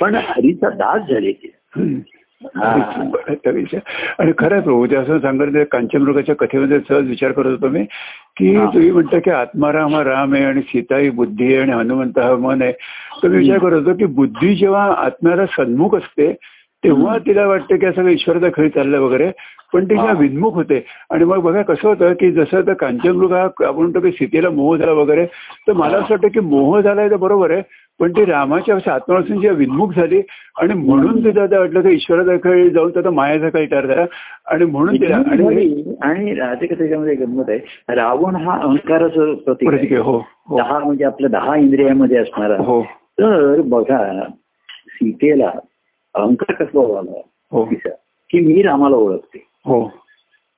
पण 0.00 0.14
हरीचा 0.14 0.70
दास 0.70 1.08
झाले 1.08 1.32
ते. 1.32 1.52
हा. 2.56 2.70
आणि 4.18 4.32
खरं 4.38 4.60
प्रभू 4.60 4.86
ते 4.86 4.96
असं 4.96 5.18
सांगत 5.18 5.56
कांचनमृगाच्या 5.72 6.34
कथेमध्ये 6.34 6.78
सहज 6.88 7.08
विचार 7.08 7.32
करत 7.32 7.46
होतो 7.46 7.68
मी 7.68 7.84
की. 7.84 8.56
तुम्ही 8.56 8.90
म्हणता 8.90 9.18
की 9.18 9.30
आत्माराम 9.30 9.94
हा 9.94 10.04
राम 10.04 10.34
आहे 10.34 10.44
आणि 10.44 10.60
सीता 10.60 10.96
ही 10.96 11.10
बुद्धी 11.10 11.44
आहे 11.46 11.62
आणि 11.62 11.72
हनुमंत 11.72 12.18
हा 12.18 12.34
मन 12.36 12.62
आहे 12.62 12.72
तर 13.22 13.28
मी 13.28 13.36
विचार 13.36 13.58
करत 13.58 13.72
होतो 13.72 13.94
की 13.94 14.04
बुद्धी 14.04 14.54
जेव्हा 14.54 14.84
आत्म्याला 14.96 15.46
सन्मुख 15.46 15.94
असते 15.94 16.34
तेव्हा 16.84 17.18
तिला 17.18 17.46
वाटतं 17.46 17.76
की 17.76 17.86
असं 17.86 18.08
ईश्वराचा 18.08 18.48
खेळ 18.48 18.68
चाललाय 18.68 19.00
वगैरे. 19.00 19.30
पण 19.72 19.84
ती 19.84 19.94
जेव्हा 19.94 20.12
हा. 20.12 20.18
विन्मुख 20.18 20.54
होते 20.54 20.84
आणि 21.10 21.24
मग 21.24 21.40
बघा 21.40 21.62
कसं 21.62 21.88
होतं 21.88 22.12
की 22.12 22.30
जसं 22.32 22.60
तर 22.66 22.72
कांचनमृग 22.72 23.32
हा 23.32 23.42
आपण 23.42 23.74
म्हणतो 23.74 24.00
की 24.00 24.10
सीतेला 24.10 24.50
मोह 24.50 24.76
झाला 24.76 24.92
वगैरे 24.92 25.24
तर 25.68 25.72
मला 25.72 25.96
असं 25.96 26.06
वाटतं 26.10 26.28
की 26.28 26.40
मोह 26.40 26.80
झालाय 26.80 27.10
तर 27.10 27.16
बरोबर 27.16 27.50
आहे 27.50 27.62
पण 28.00 28.12
ती 28.12 28.24
रामाच्या 28.24 28.74
अशा 28.74 28.92
आत्मवासून 28.94 29.40
जेव्हा 29.40 29.58
विन्मुख 29.58 29.92
झाली 29.92 30.20
आणि 30.60 30.74
म्हणून 30.74 31.24
तिला 31.24 31.46
ते 31.46 31.58
वाटलं 31.58 31.80
की 31.80 31.94
ईश्वराचा 31.94 32.36
खेळ 32.36 32.68
जाऊन 32.68 32.90
त्याचा 32.90 33.10
मायाचा 33.10 33.48
खेळ 33.48 33.70
तयार 33.70 33.86
झाला. 33.86 34.04
आणि 34.46 34.64
म्हणून 34.64 34.94
तिला 34.94 35.16
आणि 36.02 36.34
राहते 36.34 36.66
त्याच्यामध्ये 36.66 37.14
गंमत 37.14 37.44
आहे. 37.48 37.58
रावण 37.88 38.36
हा 38.36 38.58
अहंकाराचं 38.62 39.34
प्रतीक 39.34 39.92
हो 39.92 40.22
हो. 40.48 40.56
दहा 40.58 40.78
म्हणजे 40.78 41.04
आपल्या 41.04 41.30
दहा 41.30 41.56
इंद्रियामध्ये 41.56 42.16
असणारा. 42.16 42.56
हो. 42.58 42.82
तर 43.18 43.60
बघा 43.60 44.24
सीतेला 44.88 45.50
अहंकार 46.14 46.64
कसला 46.64 46.92
झाला 46.92 47.20
हो. 47.52 47.64
की 48.30 48.40
मी 48.40 48.62
रामाला 48.62 48.96
ओळखते. 48.96 49.46
हो. 49.66 49.90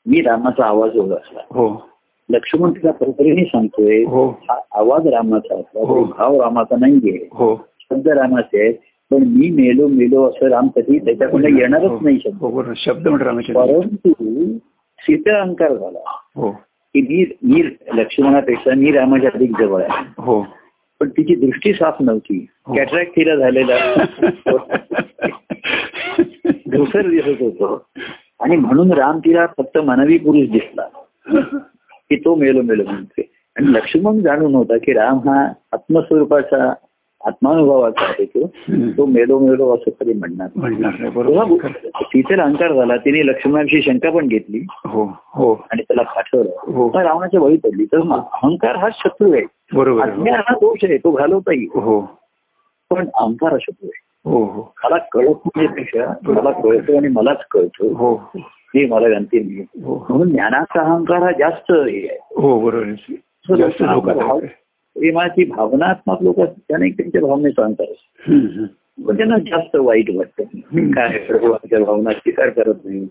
मी 0.06 0.20
रामाचा 0.20 0.66
आवाज 0.66 0.96
ओळखला. 0.96 1.40
हो. 1.50 1.88
लक्ष्मण 2.30 2.70
तिला 2.70 2.90
परीने 2.92 3.44
सांगतोय 3.44 4.02
हो. 4.04 4.40
आवाज 4.72 5.06
रामाचा 5.06 5.54
असला 5.54 5.80
हो. 5.80 6.04
भाव 6.04 6.42
रामाचा 6.42 6.76
नाहीये. 6.80 7.28
हो. 7.32 7.56
शब्द 7.80 8.08
रामाचे 8.08 8.60
आहेत 8.60 8.74
पण 9.10 9.16
मी 9.16 9.50
मेलो 9.50 9.88
मेलो 9.88 10.28
असं 10.28 10.48
राम 10.48 10.68
कधी 10.68 10.98
त्याच्याकडनं 10.98 11.48
येणारच 11.48 11.90
नाही 12.00 12.18
शब्द. 12.24 12.72
शब्द 12.76 13.08
परंतु 13.08 14.12
सीता 14.98 15.40
अहंकार 15.40 15.74
झाला. 15.74 15.98
हो. 16.36 16.50
की 16.94 17.00
मी 17.02 17.24
मी 17.42 17.62
लक्ष्मणापेक्षा 17.94 18.74
मी 18.74 18.92
रामाच्या 18.92 19.30
अधिक 19.34 19.50
जवळ 19.58 19.82
आहे. 19.82 20.04
हो. 20.18 20.46
पण 21.04 21.10
तिची 21.10 21.34
दृष्टी 21.34 21.72
साफ 21.72 21.96
नव्हती. 22.00 22.46
हो. 22.66 22.74
कॅटरॅक्ट 22.74 23.12
तिला 23.12 23.36
झालेला. 23.36 24.04
धुसर 26.72 27.10
दिसत 27.10 27.42
होतो. 27.42 27.86
आणि 28.40 28.56
म्हणून 28.56 28.92
राम 28.92 29.18
तिला 29.18 29.46
फक्त 29.46 29.78
मानवी 29.78 30.18
पुरुष 30.18 30.48
दिसला. 30.48 30.82
की 31.94 32.16
तो 32.16 32.34
मेलो 32.34 32.62
मेलो 32.62 32.82
म्हणते 32.84 33.32
आणि 33.56 33.72
लक्ष्मण 33.72 34.20
जाणून 34.20 34.54
होता 34.54 34.78
की 34.78 34.92
राम 34.92 35.18
हा 35.18 35.52
आत्मस्वरूपाचा 35.72 36.74
आत्मानुभवाचा 37.26 38.04
आहे 38.04 38.24
तो. 38.24 38.46
तो 38.98 39.06
मेलो 39.06 39.38
मेलो 39.38 39.74
असं 39.74 39.90
कधी 40.00 40.12
म्हणणार. 40.12 40.48
तिथे 42.02 42.40
अहंकार 42.40 42.72
झाला 42.72 42.96
तिने 42.96 43.26
लक्ष्मणाविषयी 43.26 43.82
शंका 43.82 44.10
पण 44.10 44.26
घेतली. 44.26 44.66
हो 44.70 45.04
हो. 45.26 45.54
आणि 45.70 45.82
त्याला 45.82 46.02
पाठवलं. 46.02 46.50
हो. 46.72 46.88
रावणाच्या 46.88 47.40
बळी 47.40 47.56
पडली. 47.56 47.84
तर 47.84 47.98
अहंकार 47.98 48.76
हा 48.76 48.88
शत्रू 48.92 49.32
आहे. 49.32 49.42
बरोबर 49.74 50.08
हा 50.30 50.54
दोष 50.54 50.84
आहे 50.84 50.98
तो 50.98 51.10
घालवता 51.10 51.52
येईल 51.52 51.68
हो. 51.74 52.00
पण 52.90 53.08
अहंकार 53.14 53.52
हा 53.52 53.58
शत्रू 53.60 53.87
आहे. 53.87 54.30
हो 54.30 54.44
हो. 54.44 54.74
मला 54.84 54.96
कळत 54.96 55.48
नाही 55.56 55.68
मला 56.32 56.50
कळतो 56.50 56.96
आणि 56.96 57.08
मलाच 57.08 57.38
कळतो. 57.50 57.94
हो. 57.94 58.30
हे 58.74 58.87
मला 58.87 59.08
गणती 59.08 59.38
नाही. 59.40 59.82
हो. 59.84 60.06
म्हणून 60.08 60.28
ज्ञानाचा 60.28 60.80
अहंकार 60.80 61.22
हा 61.22 61.30
जास्त 61.30 61.72
हे 61.72 62.08
आहे. 62.08 62.40
हो 62.42 62.60
बरोबर 62.60 64.44
प्रेमाची 64.96 65.44
भावनात्मक 65.44 66.22
लोक 66.22 66.40
असतात 66.40 66.78
त्यांच्या 66.80 67.20
भावनेचा 67.20 67.62
अहंकार 67.62 67.87
असतो 67.87 68.66
पण 69.07 69.16
त्यांना 69.16 69.37
जास्त 69.38 69.76
वाईट 69.76 70.11
वाटतं. 70.11 70.44
काय 70.90 71.18
प्रभू 71.18 71.50
आमच्या 71.52 71.78
भावना 71.78 72.11
स्वीकार 72.11 72.48
करत 72.48 72.74
नाही. 72.85 73.07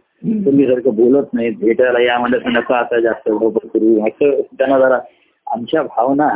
तुम्ही 0.46 0.66
सारखं 0.66 0.96
बोलत 0.96 1.34
नाही 1.34 1.50
भेटायला 1.50 2.02
या 2.02 2.18
म्हणलं 2.20 2.38
तर 2.38 2.50
नका 2.50 2.76
आता 2.76 3.00
जास्त 3.00 3.30
बरोबर 3.30 3.68
करू. 3.68 4.00
असं 4.08 4.42
त्यांना 4.58 4.80
जरा 4.80 5.00
आमच्या 5.48 5.84
भावना 5.84 6.28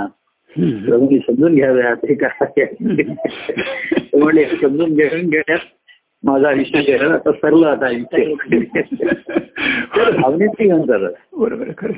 प्रभूंनी 0.56 1.20
समजून 1.20 1.56
घ्याव्या 1.56 1.94
ते 1.94 2.14
काय 2.16 2.66
म्हणले 4.14 4.44
हे 4.44 4.56
समजून 4.62 4.94
घेऊन 4.94 5.30
घेण्यात 5.30 5.60
माझा 6.24 6.48
आयुष्य 6.50 6.82
गेलं. 6.82 7.14
आता 7.14 7.32
सरलं 7.32 7.68
आता 7.68 7.86
आयुष्य. 7.86 8.34
तर 9.98 10.12
भावनेची 10.18 10.70
अहंकार 10.70 11.08
बरोबर 11.38 11.72
खरं. 11.78 11.94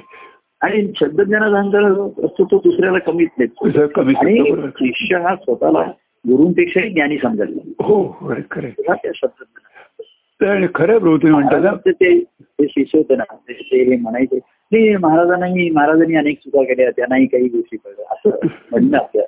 आणि 0.61 0.81
शब्दज्ञानाचा 0.95 1.57
अहंकार 1.57 1.83
असतो 2.25 2.45
तो 2.45 2.57
दुसऱ्याला 2.63 2.99
कमीच 2.99 3.29
देतो 3.39 3.65
आणि 3.65 4.13
शब्द 4.13 4.59
आहे. 4.59 4.69
शिष्य 4.79 5.17
हा 5.17 5.35
स्वतःला 5.35 5.83
गुरुंपेक्षाही 6.25 6.89
ज्ञानी 6.89 7.17
समजायला 7.17 7.83
हो 7.83 8.01
आहे, 8.29 8.41
खरं 8.51 8.63
आहे. 8.63 8.71
तेव्हा 8.71 8.95
त्या 8.95 9.11
शब्दज्ञानाचा 9.15 10.03
तर 10.41 10.47
आणि 10.47 10.67
खरं 10.75 10.91
आहे 10.91 10.99
प्रभू 10.99 11.17
तुम्ही 11.17 11.31
म्हणता 11.31 11.55
ना 11.55 11.61
महाराजांचे 11.61 11.91
ते 11.93 12.19
ते 12.59 12.67
शिष्य 12.67 12.97
होते 12.97 13.15
ना 13.15 13.23
ते 13.39 13.53
ते 13.53 13.83
हे 13.83 13.95
म्हणायचे 13.97 14.37
नाही 14.71 14.95
महाराजांनाही 14.97 15.69
महाराजांनी 15.69 16.15
अनेक 16.15 16.37
चुका 16.39 16.63
केल्या 16.63 16.89
त्यांनाही 16.91 17.25
काही 17.27 17.47
गोष्टी 17.47 17.77
कळल्या. 17.77 18.05
असं 18.11 18.47
म्हणणं 18.71 18.97
आपल्या 18.97 19.23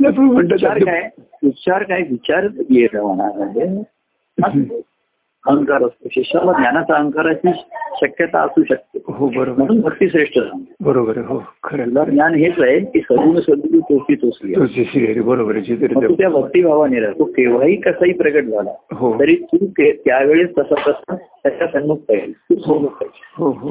नाही, 0.00 0.18
म्हणतात 0.20 0.52
विचार 0.52 0.78
काय 0.80 1.08
विचार 1.42 1.82
काय 1.82 2.02
विचार 2.10 2.46
येतं 2.70 3.82
असं 4.38 4.62
अहंकार 5.46 5.82
असतो. 5.82 6.08
शिष्याला 6.10 6.52
ज्ञानाचा 6.52 6.94
अहंकाराची 6.94 7.50
शक्यता 8.00 8.40
असू 8.40 8.62
शकते. 8.68 8.98
हो 9.08 9.28
बरोबर. 9.28 9.58
म्हणून 9.58 9.80
भक्ती 9.80 10.08
श्रेष्ठ 10.08 10.38
बरोबर 10.80 11.18
हो 11.18 11.42
खरं 11.62 12.04
ज्ञान 12.04 12.34
हेच 12.34 12.60
आहे 12.60 12.80
की 12.80 13.00
सगुण 13.00 13.40
सद्गुरू 13.40 13.80
तोची 13.80 14.14
तोचली 14.14 15.20
बरोबर 15.20 15.58
त्या 15.58 16.28
भक्तिभावाने 16.28 17.00
राहा. 17.00 17.12
तो 17.18 17.24
केव्हाही 17.24 17.76
कसाही 17.76 18.12
प्रगट 18.12 18.44
झाला 18.44 18.70
हो. 18.92 19.18
तरी 19.20 19.34
तू 19.34 19.66
त्यावेळेस 19.80 20.50
तसा 20.58 20.74
तसा 20.74 21.14
त्याच्या 21.14 21.66
सन्मुख 21.66 21.96
पाहिजे 21.96 22.54
हो 22.66 23.50
हो. 23.50 23.70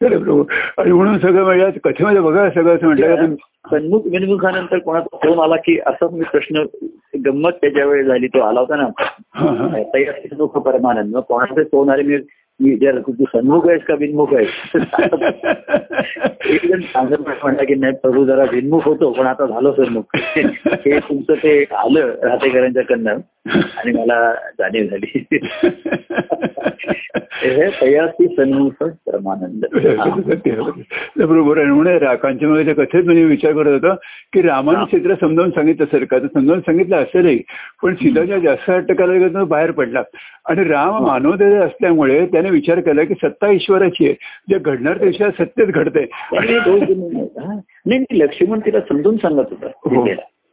प्रभू. 0.00 0.44
आणि 0.78 0.92
म्हणून 0.92 1.18
सगळं 1.18 1.44
म्हणजे 1.44 1.78
कथेमध्ये 1.84 2.20
बघा 2.20 2.50
सगळं 2.50 2.74
असं 2.76 2.86
म्हटलं 2.86 3.34
सन्मुख 3.70 4.00
विनमुखानंतर 4.04 4.78
कोणाचा 4.78 5.16
फोन 5.16 5.38
आला 5.38 5.56
की 5.56 5.78
असाच 5.86 6.12
मी 6.12 6.24
प्रश्न 6.32 6.62
गंमत 7.26 7.50
त्याच्या 7.50 7.86
वेळी 7.86 8.04
झाली 8.04 8.26
तो 8.26 8.40
आला 8.40 8.60
होता 8.60 8.76
ना. 8.76 8.88
तयार 9.94 10.34
दुःख 10.36 10.50
परमानंद 10.50 11.14
मग 11.14 11.20
कोणाचे 11.20 11.64
फोन 11.64 11.90
आले 11.90 12.02
मी 12.02 12.16
मी 12.62 12.70
विचारलं 12.70 13.00
तू 13.00 13.24
सन्मुख 13.24 13.68
आहेस 13.68 13.82
का 13.84 13.94
बिनमुख 13.94 14.34
आहेस? 14.34 14.50
एक 16.46 16.66
जण 16.66 16.80
सांगत 16.80 17.20
म्हणला 17.20 17.64
की 17.64 17.74
नाही 17.74 17.92
प्रभू 18.02 18.24
जरा 18.24 18.44
बिनमुख 18.44 18.84
होतो 18.84 19.10
पण 19.12 19.26
आता 19.26 19.46
झालो 19.46 19.72
सन्मुख. 19.72 20.16
हे 20.86 20.98
तुमचं 20.98 21.34
ते 21.34 21.62
आलं 21.76 22.12
राहतेकरांच्या 22.22 22.82
कडनं 22.82 23.18
आणि 23.50 23.92
मला 23.92 24.32
जाणीव 24.58 24.86
झाली. 24.86 25.24
हे 27.42 27.68
तयासी 27.80 28.26
सन्मुख 28.28 28.82
परमानंद. 28.82 29.64
बरोबर 31.18 31.58
आहे 31.58 31.66
म्हणून 31.66 32.14
कांचनमाच्या 32.14 32.74
कथेत 32.74 33.04
म्हणजे 33.04 33.24
विचार 33.24 33.52
करत 33.52 33.72
होता 33.72 33.94
की 34.32 34.42
रामाने 34.42 34.84
चित्र 34.90 35.14
समजावून 35.20 35.50
सांगितलं 35.50 35.84
तर 35.92 36.26
समजावून 36.26 36.60
सांगितलं 36.60 36.96
असेलही 36.96 37.38
पण 37.82 37.94
सीताच्या 37.94 38.38
जास्त 38.38 38.70
तर 38.88 39.42
बाहेर 39.44 39.70
पडला. 39.70 40.02
आणि 40.48 40.64
राम 40.64 41.04
मानवतेचे 41.06 41.56
असल्यामुळे 41.56 42.24
त्याने 42.26 42.50
विचार 42.52 42.80
केला 42.80 43.04
की 43.04 43.14
सत्ता 43.14 43.50
ईश्वराची 43.50 44.06
आहे 44.06 44.14
जे 44.50 44.58
घडणार 44.58 44.98
त्याच्या. 44.98 45.30
हा. 45.30 45.44
नाही 47.86 47.86
नाही, 47.86 48.04
लक्ष्मण 48.12 48.60
तिला 48.60 48.80
समजून 48.80 49.16
सांगत 49.16 49.38
होता 49.38 49.66
हो. 49.66 50.04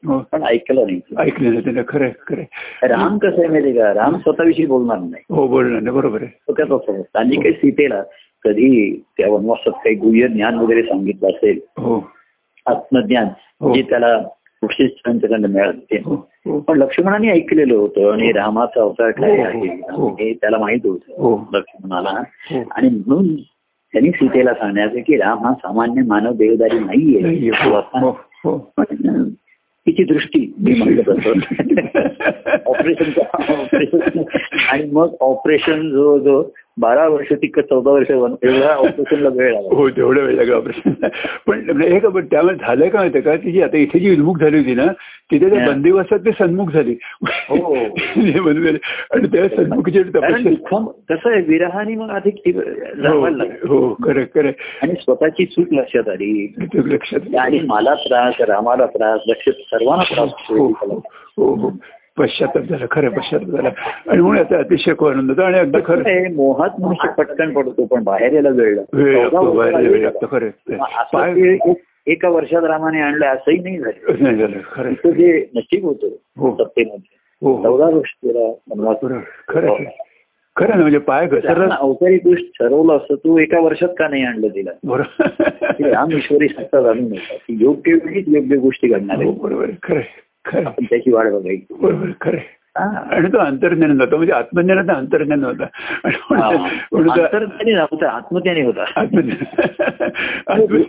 हो 0.05 0.23
पण 0.31 0.43
ऐकलं 0.43 0.85
नाही 0.85 0.99
ऐकलं 1.17 1.53
ना 1.53 1.59
त्यानं 1.59 1.81
खरंय 1.87 2.11
खरंय 2.27 2.45
राम 2.87 3.17
कसं 3.17 3.39
आहे 3.39 3.47
माहिती 3.47 3.73
का 3.73 3.93
राम 3.93 4.17
स्वतःविषयी 4.17 4.65
बोलणार 4.65 4.99
नाही 4.99 5.23
हो 5.29 5.47
बोलणार 5.47 5.81
ना 5.81 5.91
बरोबर 5.91 6.23
आहे. 6.23 6.31
त्यांनी 7.01 7.35
काही 7.35 7.51
सीतेला 7.51 8.03
कधी 8.43 9.03
त्या 9.17 9.29
वनवासात 9.29 9.71
काही 9.71 9.95
गुह्य 9.95 10.27
ज्ञान 10.27 10.55
वगैरे 10.55 10.83
सांगितलं 10.83 11.29
असेल 11.29 11.59
हो 11.77 12.11
आत्मज्ञान. 12.65 13.27
जे 13.73 13.81
त्याला 13.81 14.19
वशिष्ठांच्याकडनं 14.63 15.47
मिळालं 15.47 15.71
ते 15.71 16.01
हो. 16.05 16.29
हो 16.45 16.59
पण 16.59 16.77
लक्ष्मणाने 16.77 17.29
ऐकलेलं 17.29 17.75
होतं 17.75 18.11
आणि 18.11 18.31
रामाचा 18.31 18.81
अवतार 18.81 19.11
काय 19.11 19.37
हो, 19.37 19.43
आहे? 19.43 19.81
हो. 19.91 20.09
हे. 20.09 20.33
त्याला 20.33 20.57
माहीत 20.57 20.79
होतं 20.85 21.13
हो. 21.17 21.49
लक्ष्मणाला. 21.53 22.09
हो. 22.51 22.63
आणि 22.71 22.89
म्हणून 22.89 23.35
त्यांनी 23.93 24.11
सीतेला 24.11 24.53
सांगण्याचं 24.53 24.99
की 24.99 25.17
राम 25.17 25.45
हा 25.45 25.53
सामान्य 25.53 26.01
मानव 26.07 26.33
देवदारी 26.33 26.79
नाहीये. 26.79 27.49
हो 27.49 28.09
हो 28.09 28.09
हो. 28.43 28.73
तिची 29.87 30.03
दृष्टी 30.03 30.53
मी 30.59 30.73
म्हणत 30.73 31.09
असतो 31.09 31.29
ऑपरेशन 32.65 33.21
आणि 34.71 34.89
मग 34.91 35.15
ऑपरेशन 35.19 35.89
जो 35.89 36.17
जो 36.19 36.43
बारा 36.79 37.07
वर्ष 37.07 37.33
तिकडे 37.33 37.61
चौदा 37.61 37.91
वर्ष 37.91 38.11
एवढ्या 38.11 38.75
ऑपरेशनला 38.75 39.29
वेळ 39.29 39.53
लागला 39.53 39.75
हो 39.75 39.89
तेवढं 39.89 40.21
वेळ 40.21 40.35
लागला 40.35 40.55
ऑपरेशन 40.55 40.91
पण 41.47 41.81
हे 41.81 41.99
का 41.99 42.09
पण 42.09 42.25
त्यामुळे 42.25 42.55
झालंय 42.55 42.89
का 42.89 42.97
माहितीये 42.97 43.23
का 43.23 43.35
तिची 43.35 43.61
आता 43.61 43.77
इथे 43.77 43.99
जी 43.99 44.09
विनमुख 44.09 44.37
झाली 44.37 44.57
होती 44.57 44.73
ना 44.73 44.85
तिथे 45.31 45.49
त्या. 45.49 45.67
बंदिवासात 45.67 46.19
ते 46.19 46.31
सन्मुख 46.31 46.69
झाली 46.69 46.95
हो. 47.49 47.75
झाली. 48.05 48.77
आणि 49.11 49.27
त्या 49.27 49.47
सन्मुखीची 49.47 50.03
कसं 50.03 51.29
आहे 51.29 51.41
विरहाने 51.41 51.95
मग 51.95 52.09
अधिक. 52.09 52.35
हो 53.07 53.27
हो 53.67 53.97
खरं 54.03 54.23
खरं 54.35 54.51
आणि 54.81 54.93
स्वतःची 54.93 55.45
चूक 55.45 55.67
लक्षात 55.71 56.09
आली 56.09 56.55
ते 56.61 56.93
लक्षात 56.93 57.35
आणि 57.35 57.59
मला 57.59 57.93
त्रास 57.93 58.35
रामाला 58.39 58.85
त्रास 58.85 59.21
लक्षात 59.27 59.53
सर्वांना 59.53 60.03
त्रास 60.03 60.29
होतो. 60.49 60.65
हो 60.65 61.01
हो 61.37 61.55
हो 61.55 61.69
पश्चाताप 62.19 62.63
झाला 62.63 62.85
खरं 62.91 63.09
पश्चाताप 63.09 63.47
झाला 63.47 63.69
आणि 64.07 64.21
म्हणून 64.21 64.37
आता 64.37 64.57
अतिशय 64.57 64.91
आनंद 64.91 65.29
होता. 65.29 65.45
आणि 65.45 65.57
अगदी 65.59 65.77
खरं 65.85 66.33
मोहात 66.35 66.69
मनुष्य 66.81 67.09
पटकन 67.17 67.53
पडतो 67.53 67.85
पण 67.85 68.03
बाहेर 68.03 68.33
यायला 68.33 68.49
वेळ 68.49 68.75
लागतो. 68.75 68.97
वेळ 68.97 70.09
खरं 70.23 70.49
एक- 72.07 72.25
वर्षात 72.25 72.63
रामाने 72.63 73.01
आणलं 73.01 73.25
असंही 73.25 73.57
नाही 73.57 73.77
झालं. 73.77 74.23
नाही 74.23 74.37
झालं 74.37 74.57
खरं 74.71 74.91
तिचं 74.91 75.09
जे 75.09 75.45
नशीब 75.55 75.83
होतं 75.83 76.07
हो. 76.37 76.55
सत्तेमध्ये 76.55 77.17
हो 77.41 77.55
हो. 77.55 77.63
चौदा 77.63 77.85
वर्ष 77.85 78.13
बरोबर 78.23 79.19
खरं 79.47 79.73
खरं. 80.55 80.79
म्हणजे 80.79 80.97
पाय 80.97 81.27
घसरला 81.27 81.75
अवतारी 81.79 82.15
गोष्ट 82.15 82.45
ठरवलं 82.59 82.97
असतं 82.97 83.15
तू 83.15 83.37
एका 83.37 83.59
वर्षात 83.59 83.89
का 83.99 84.07
नाही 84.07 84.23
आणलं 84.23 84.47
तिला? 84.47 84.71
बरोबर. 84.83 85.29
राम 85.89 86.11
ईश्वरी 86.11 86.47
सत्ता 86.47 86.81
जाणून 86.81 87.13
योग्य 87.49 87.93
वेळीच 87.93 88.25
योग्य 88.27 88.55
गोष्टी 88.55 88.87
घडणार 88.87 89.17
आहे 89.19 89.31
बरोबर 89.31 89.65
खरं 89.83 89.99
आपण 90.45 90.83
त्याची 90.83 91.11
वाट 91.11 91.25
बघायची. 91.25 91.73
बरोबर 91.81 92.09
खरं. 92.21 92.37
आणि 93.11 93.27
तो 93.27 93.37
अंतर्ज्ञान 93.37 93.91
नव्हता 93.91 94.15
म्हणजे 94.15 94.33
आत्मज्ञानाचा 94.33 94.93
अंतर्ज्ञान 94.93 95.39
नव्हता 95.39 95.63
आणि 96.03 96.17
हा. 96.21 96.49
म्हणून- 96.51 96.69
म्हणून 96.91 97.15
तो- 97.15 97.25
अंतर्ज्ञानी 97.25 97.71
नव्हता 97.71 98.09
आत्मज्ञानी 98.09 98.61
होता. 98.61 98.83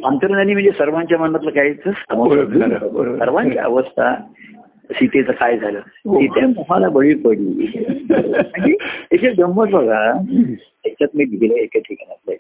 अंतर्ज्ञानी 0.05 0.53
म्हणजे 0.53 0.71
सर्वांच्या 0.71 1.19
मनातलं 1.19 1.51
काहीच 1.51 1.81
बरोबर. 2.93 3.19
सर्वांची 3.19 3.59
अवस्था 3.59 4.15
सीतेचं 4.91 5.33
काय 5.33 5.59
झालं? 5.59 5.79
हो. 5.79 6.21
सीते 6.21 6.47
मोहाला 6.47 6.89
बळी 6.89 7.15
पडली. 7.15 7.73
म्हणजे 8.11 8.73
त्याची 9.11 9.29
गंमत 9.29 9.67
बघा. 9.73 10.13
त्याच्यात 10.83 11.09
मी 11.15 11.25
लिहिलं 11.31 11.55
एका 11.55 11.79
ठिकाणात 11.79 12.37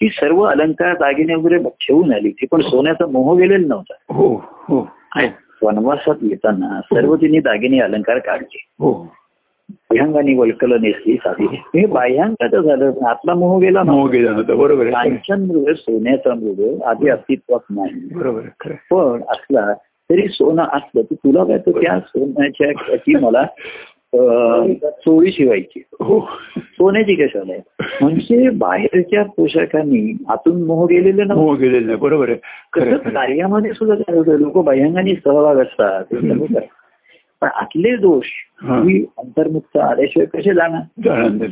की 0.00 0.08
सर्व 0.08 0.42
अलंकार 0.42 0.94
दागिने 0.94 1.34
वगैरे 1.34 1.58
ठेवून 1.58 2.14
आली. 2.14 2.30
ती 2.30 2.46
पण 2.46 2.60
सोन्याचा 2.60 3.06
मोह 3.06 3.38
गेलेला 3.38 3.66
नव्हता. 3.66 4.14
हो 4.14 4.34
हो. 4.52 4.90
वनवासात 5.62 6.14
येताना 6.22 6.80
सर्व 6.80 7.16
तिने 7.16 7.38
दागिने 7.38 7.78
अलंकार 7.80 8.18
काढले. 8.18 8.66
हो. 8.80 8.92
बाह्यांगाने 9.70 10.34
वल्कल 10.34 10.72
नेसली 10.72 11.16
साधी 11.16 11.46
हे 11.52 11.86
बाह्यांगाचं 11.86 12.60
झालं. 12.60 13.06
आतला 13.06 13.34
मोह 13.34 13.60
गेला 13.60 13.82
मोह 13.82 14.10
गेला 14.10 14.32
बरोबर. 14.32 14.86
कांचन 14.86 15.42
मृग 15.42 15.72
सोन्याचा 15.76 16.34
मृग 16.34 16.82
आधी 16.82 17.08
अस्तित्वात 17.08 17.60
नाही. 17.70 18.14
बरोबर 18.14 18.40
पण 18.72 19.22
असला 19.28 19.72
तरी 20.10 20.28
सोनं 20.28 20.62
असलं. 20.62 21.02
तर 21.02 21.14
तुला 21.14 21.44
काय 21.44 21.58
तर 21.58 21.70
त्या 21.70 22.00
सोन्याच्या 22.00 22.68
याची 22.68 23.14
मला 23.14 23.42
चोळी 24.82 25.32
शिवायची. 25.32 25.82
हो. 26.00 26.28
सोन्याची 26.56 27.14
कशाला 27.14 27.52
आहे? 27.52 27.62
म्हणजे 28.02 28.50
बाहेरच्या 28.50 29.22
पोशाखांनी 29.24 30.24
आतून 30.28 30.62
मोह 30.62 30.86
गेलेले 30.86 31.24
ना 31.24 31.34
मोह 31.34 31.56
गेलेला 31.56 31.86
नाही. 31.86 31.98
बरोबर 31.98 32.28
आहे. 32.28 32.38
खरं. 32.72 32.96
कार्यामध्ये 32.96 33.72
सुद्धा 33.72 33.96
काय 33.96 34.16
होतं? 34.16 34.32
लोक 34.32 34.58
बाह्यांगाने 34.58 35.14
सहभाग 35.14 35.56
असतात. 35.56 36.04
पण 37.40 37.48
आतले 37.48 37.96
दोष 37.96 38.24
हा. 38.62 38.76
अंतर्मुक्त 39.18 39.76
आल्याशिवाय 39.76 40.26
कसे 40.26 40.54
जाणार? 40.54 40.82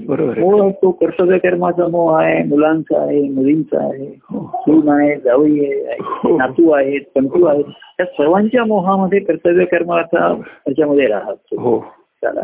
बरोबर 0.06 0.70
तो 0.70 0.90
कर्तव्य 0.90 1.38
कर्माचा 1.38 1.88
मोह 1.88 2.22
आहे. 2.22 2.42
मुलांचा 2.42 3.02
आहे 3.02 3.22
मुलींचा 3.22 3.84
आहे. 3.84 4.18
हो. 4.22 4.50
सून 4.60 4.88
आहे 4.88 5.16
जावई 5.16 5.60
आहे 5.60 5.96
हो. 6.00 6.36
नातू 6.36 6.70
आहेत 6.70 7.00
पंतू 7.14 7.44
आहेत. 7.44 7.64
त्या 7.96 8.06
सर्वांच्या 8.06 8.64
मोहामध्ये 8.64 9.20
कर्तव्य 9.20 9.64
कर्माचा 9.64 10.34
त्याच्यामध्ये 10.64 11.06
राहतो 11.06 11.60
हो. 11.60 11.99
त्याला. 12.22 12.40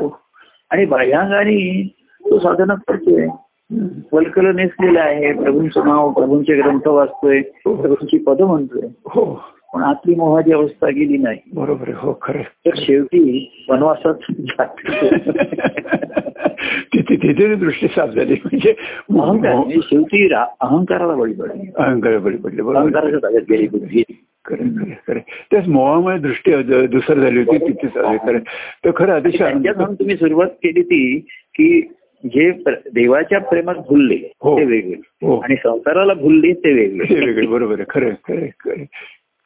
आणि 0.70 0.84
बाह्यांगाने 0.84 1.92
तो 2.30 2.38
साधना 2.38 2.74
करतोय. 2.74 3.26
वल्कल 4.12 4.56
नेसलेला 4.56 5.00
आहे. 5.00 5.32
प्रभूंचं 5.32 5.86
नाव 5.86 6.12
प्रभूंचे 6.12 6.56
ग्रंथ 6.56 6.88
वाचतोय. 6.88 7.40
प्रभूंची 7.42 8.18
पद 8.18 8.40
म्हणतोय. 8.40 8.88
हो. 9.06 9.44
पण 9.74 9.82
आतली 9.82 10.14
मोहाची 10.14 10.52
अवस्था 10.52 10.88
गेली 10.88 11.16
नाही. 11.16 11.38
बरोबर 11.54 11.88
हो 11.94 12.18
खरं. 12.22 12.42
तर 12.42 12.70
शेवटी 12.76 13.52
वनवासात 13.68 14.14
जातो. 14.40 15.06
तिथे 16.94 17.16
तिथे 17.16 17.54
दृष्टी 17.54 17.88
साफ 17.88 18.08
झाली. 18.08 18.34
म्हणजे 18.44 18.74
अहंकार. 19.18 19.54
म्हणजे 19.54 19.78
शेवटी 19.82 20.34
अहंकाराला 20.34 21.14
बळी 21.14 21.32
पडली. 21.32 21.70
अहंकार 21.76 22.18
बळी 22.18 22.36
पडले. 22.36 22.62
अहंकाराच्या 22.62 23.18
ताब्यात 23.18 23.42
गेली 23.50 24.02
खरं 24.46 24.58
खरं 24.58 24.92
खरं 25.08 25.18
त्याच 25.50 25.68
मोहामुळे 25.68 26.18
दृष्टी 26.18 26.52
दुसर 26.86 27.18
झाली 27.18 27.38
होती 27.38 27.58
तिथेच 27.58 27.92
खरं 27.92 28.38
तर 28.84 28.90
खरं 28.96 29.12
अतिशय 29.12 29.52
तुम्ही 29.78 30.16
सुरुवात 30.16 30.46
केली 30.46 30.82
ती 30.82 31.18
की 31.54 31.80
जे 32.24 32.50
देवाच्या 32.94 33.40
प्रेमात 33.40 33.74
भुलले 33.74 34.32
हो. 34.40 34.58
ते 34.58 34.64
वेगळे. 34.64 35.26
हो. 35.26 35.38
आणि 35.38 35.56
संसाराला 35.56 36.14
भुलले 36.14 36.52
ते 36.52 36.72
वेगळे. 36.72 37.26
वेगळे 37.26 37.46
बरोबर 37.46 37.74
आहे. 37.74 37.84
खरं 37.90 38.10
खरं 38.10 38.46
खरं. 38.60 38.84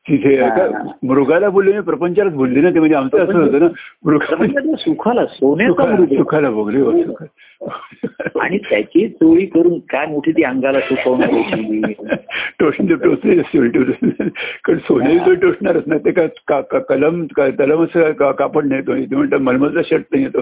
तिथे 0.07 0.35
हा. 0.37 0.67
मृगाला 1.03 1.49
बोलले 1.49 1.71
नाही 1.71 1.83
प्रपंचालाच 1.83 2.33
बोलली 2.33 2.61
ना 2.61 2.71
ते 2.71 2.79
म्हणजे 2.79 2.95
आमचं 2.97 3.19
असं 3.19 3.39
होतं 3.39 3.61
ना 3.61 3.67
मृग 4.05 4.19
प्रपंचातल्या 4.19 4.77
सुखाला 4.77 5.25
सोन्याचा 5.27 5.97
सुखाला 6.17 6.51
भोगली 6.51 6.81
हो 6.81 6.93
सुखाला. 7.03 7.29
आणि 8.41 8.59
त्याची 8.59 9.09
चोळी 9.09 9.47
करून 9.47 9.79
काय 9.79 10.07
मोठी 10.07 10.33
ती 10.33 10.43
अंगाला 10.43 10.81
सुकवणार 10.81 11.31
होती. 11.31 11.93
टोचणे 12.59 12.95
टोचले 12.95 13.37
कारण 14.65 14.79
सोने 14.79 15.17
तो 15.19 15.35
टोचणारच 15.35 15.83
ना 15.87 15.97
ते 15.99 16.11
का 16.11 16.61
कलम 16.89 17.27
कलम 17.37 17.85
असं 17.85 18.13
का- 18.13 18.33
कापड 18.33 18.65
नेतो 18.65 18.95
ते 18.95 19.17
म्हणतात 19.17 19.41
मलमलचा 19.41 19.81
शर्ट 19.85 20.05
नाही 20.13 20.25
येतो 20.25 20.41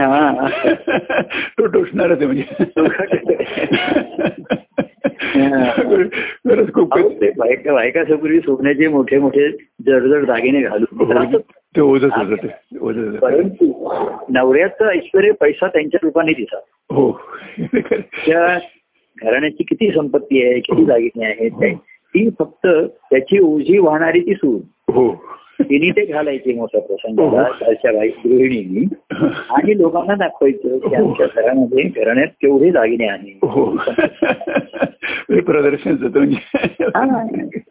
हा. 0.00 0.30
तो 1.58 1.66
टोचणारच 1.66 2.22
आहे 2.22 2.26
म्हणजे 2.26 2.44
खरंच 6.48 6.72
खूप 6.72 6.98
ते 6.98 7.30
बायका 7.30 8.04
सोन्याचे 8.04 8.88
मोठे 8.88 9.18
मोठे 9.18 9.48
जडजड 9.86 10.24
दागिने 10.24 10.60
घालून 10.60 11.08
ते 11.08 11.12
राहतात. 11.12 11.40
ते 11.76 11.80
ओझत 11.80 12.10
होतं 12.16 12.46
परंतु 13.16 13.88
नवऱ्याचं 14.28 14.86
ऐश्वर 14.86 15.30
पैसा 15.32 15.66
त्यांच्या 15.66 15.98
रूपाने 16.02 16.32
दिसा. 16.32 16.58
हो. 16.90 17.20
त्या 18.04 18.58
घराण्याची 19.22 19.62
किती 19.62 19.90
संपत्ती 19.90 20.42
आहे 20.42 20.60
किती 20.60 20.84
दागिने 20.84 21.24
आहेत 21.24 21.50
ते- 21.60 22.30
फक्त 22.38 22.66
त्याची 23.10 23.38
ओझी 23.38 23.78
वाहणारी 23.78 24.20
ती 24.20 24.34
सून. 24.34 24.60
हो. 24.92 25.24
तिने 25.60 25.90
ते 25.90 26.04
घालायचे 26.04 26.54
मोठ्या 26.54 26.80
प्रसंगाला 26.80 27.42
घरच्या 27.42 27.92
बाई 27.92 28.08
गृहिणींनी. 28.08 28.84
आणि 29.50 29.78
लोकांना 29.78 30.14
दाखवायचं 30.14 30.78
की 30.78 30.94
आमच्या 30.94 31.26
घरामध्ये 31.26 31.82
घराण्यात 31.82 32.26
केवढे 32.26 32.70
दागिने 32.70 33.06
आहे 33.06 33.38
हो 35.04 35.34
हे 35.34 35.40
प्रदर्शनच 35.40 36.16
म्हणजे 36.16 36.86
हा. 36.96 37.26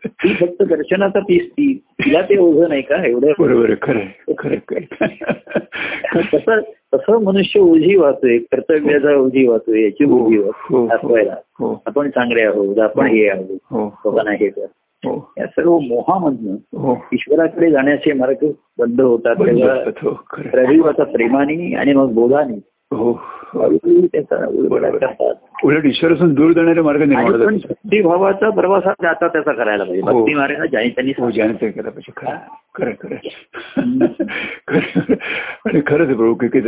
ती 0.06 0.34
फक्त 0.34 0.64
दर्शनाचा 0.64 1.20
पीस 1.20 1.50
ती 1.52 1.74
तिला 2.00 2.22
ते 2.22 2.38
ओझं 2.38 2.70
नाही 2.70 2.82
का? 2.82 3.04
एवढं 3.06 3.32
बरोबर 3.40 3.74
खरं 3.82 4.34
खरं 4.38 4.56
तसं 6.34 6.62
तसं 6.94 7.24
मनुष्य 7.24 7.60
ओझी 7.60 7.96
वाहतोय 7.96 8.38
कर्तव्याचा 8.38 9.16
ओझी 9.16 9.48
वाहतोय 9.48 9.84
याची 9.84 10.06
ओझी 10.06 10.38
हो, 10.38 10.52
हो. 10.70 10.86
दाखवायला. 10.88 11.36
हो. 11.60 11.74
आपण 11.86 12.10
चांगले 12.10 12.42
आहोत 12.42 12.80
आपण 12.80 13.06
हे 13.08 13.28
आहोत 13.30 13.58
हो 13.72 13.86
लोकांना 14.06 14.32
हे 14.32 14.48
कर. 14.48 14.66
हो. 15.04 15.16
या 15.38 15.46
सर्व 15.46 15.78
मोहामधनं 15.80 16.56
हो. 16.78 16.96
ईश्वराकडे 17.14 17.72
जाण्याचे 17.72 18.14
मार्ग 18.14 18.46
बंद 18.78 19.02
होतात 19.02 19.36
तेव्हा 19.36 19.74
हो 20.02 20.12
प्रवीवाचा 20.34 21.04
प्रेमाने 21.04 21.74
आणि 21.76 21.94
मग 21.94 22.14
बोधाने 22.14 22.60
हो. 22.94 23.22
हो. 23.54 23.78
त्याचा 24.06 24.46
उलट 25.64 25.86
ईश्वरापासून 25.86 26.34
दूर 26.34 26.52
जाणारे 26.52 26.82
मार्ग 26.82 27.02
निर्माण 27.02 27.26
होतात. 27.26 27.48
भक्तिभावाचा 27.48 28.50
प्रवास 28.50 28.84
हा 28.86 28.92
त्याचा 29.02 29.28
त्याचा 29.28 29.52
करायला 29.52 29.84
पाहिजे. 29.84 30.12
हो. 30.12 30.20
भक्ती 30.20 30.34
मार्ग 30.34 30.66
ज्याने 30.66 30.90
त्यांनी 30.90 31.14
हो 31.18 31.30
ज्याने 31.32 31.54
ते 31.54 31.72
केलं 31.72 31.90
पाहिजे. 31.90 32.36
खरं 32.76 32.92
खरं 33.02 33.16
आणि 35.66 35.82
खरंच 35.88 36.08
प्रभू 36.08 36.34
की 36.34 36.60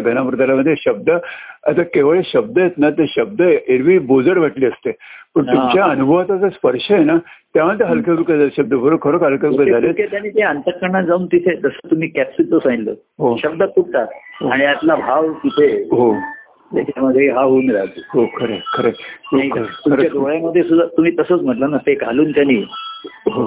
घनामृतामध्ये 0.00 0.74
शब्द 0.78 1.10
आता 1.66 1.82
केवळ 1.82 2.20
शब्द 2.24 2.58
आहेत 2.58 2.70
ना 2.78 2.90
ते 2.90 3.06
शब्द 3.06 3.42
एरवी 3.68 3.98
बोजड 3.98 4.38
वाटले 4.38 4.66
असते. 4.66 4.90
पण 5.36 5.48
हा. 5.48 5.54
तुमच्या 5.54 5.84
अनुभवाचा 5.84 6.36
जो 6.36 6.48
स्पर्श 6.50 6.90
आहे 6.92 7.04
ना 7.04 7.16
तेव्हा 7.54 7.74
ते 7.74 7.84
हलके 7.84 8.10
हलके 8.10 8.48
शब्द 8.56 8.72
बरोबर 8.74 8.96
खरोखर 9.02 9.26
हलके 9.26 9.46
हलके 9.46 10.06
झाले 10.06 10.28
ते 10.30 10.42
अंतकरणात 10.42 11.04
जाऊन 11.04 11.26
तिथे 11.26 11.54
जसं 11.56 11.90
तुम्ही 11.90 12.08
कॅप्सूलचं 12.08 12.54
हो. 12.54 12.60
सांगितलं 12.60 13.36
शब्द 13.38 13.62
तुटतात 13.76 14.44
आणि 14.44 14.64
यातला 14.64 14.94
भाव 14.96 15.32
तिथे 15.44 15.72
हो. 15.92 16.12
त्याच्यामध्ये 16.70 17.28
हा 17.30 17.42
होऊन 17.42 17.70
राहतो. 17.70 18.00
हो 18.10 18.24
खरं 18.36 18.56
खरं 18.74 18.90
नाही 19.32 19.48
का? 19.50 19.62
तुमच्या 19.84 20.08
डोळ्यामध्ये 20.12 20.62
सुद्धा 20.62 20.84
तुम्ही 20.96 21.12
तसंच 21.18 21.40
म्हटलं 21.42 21.70
ना 21.70 21.76
ते 21.86 21.94
घालून 21.96 22.30
त्यांनी 22.30 22.62
हो. 23.26 23.46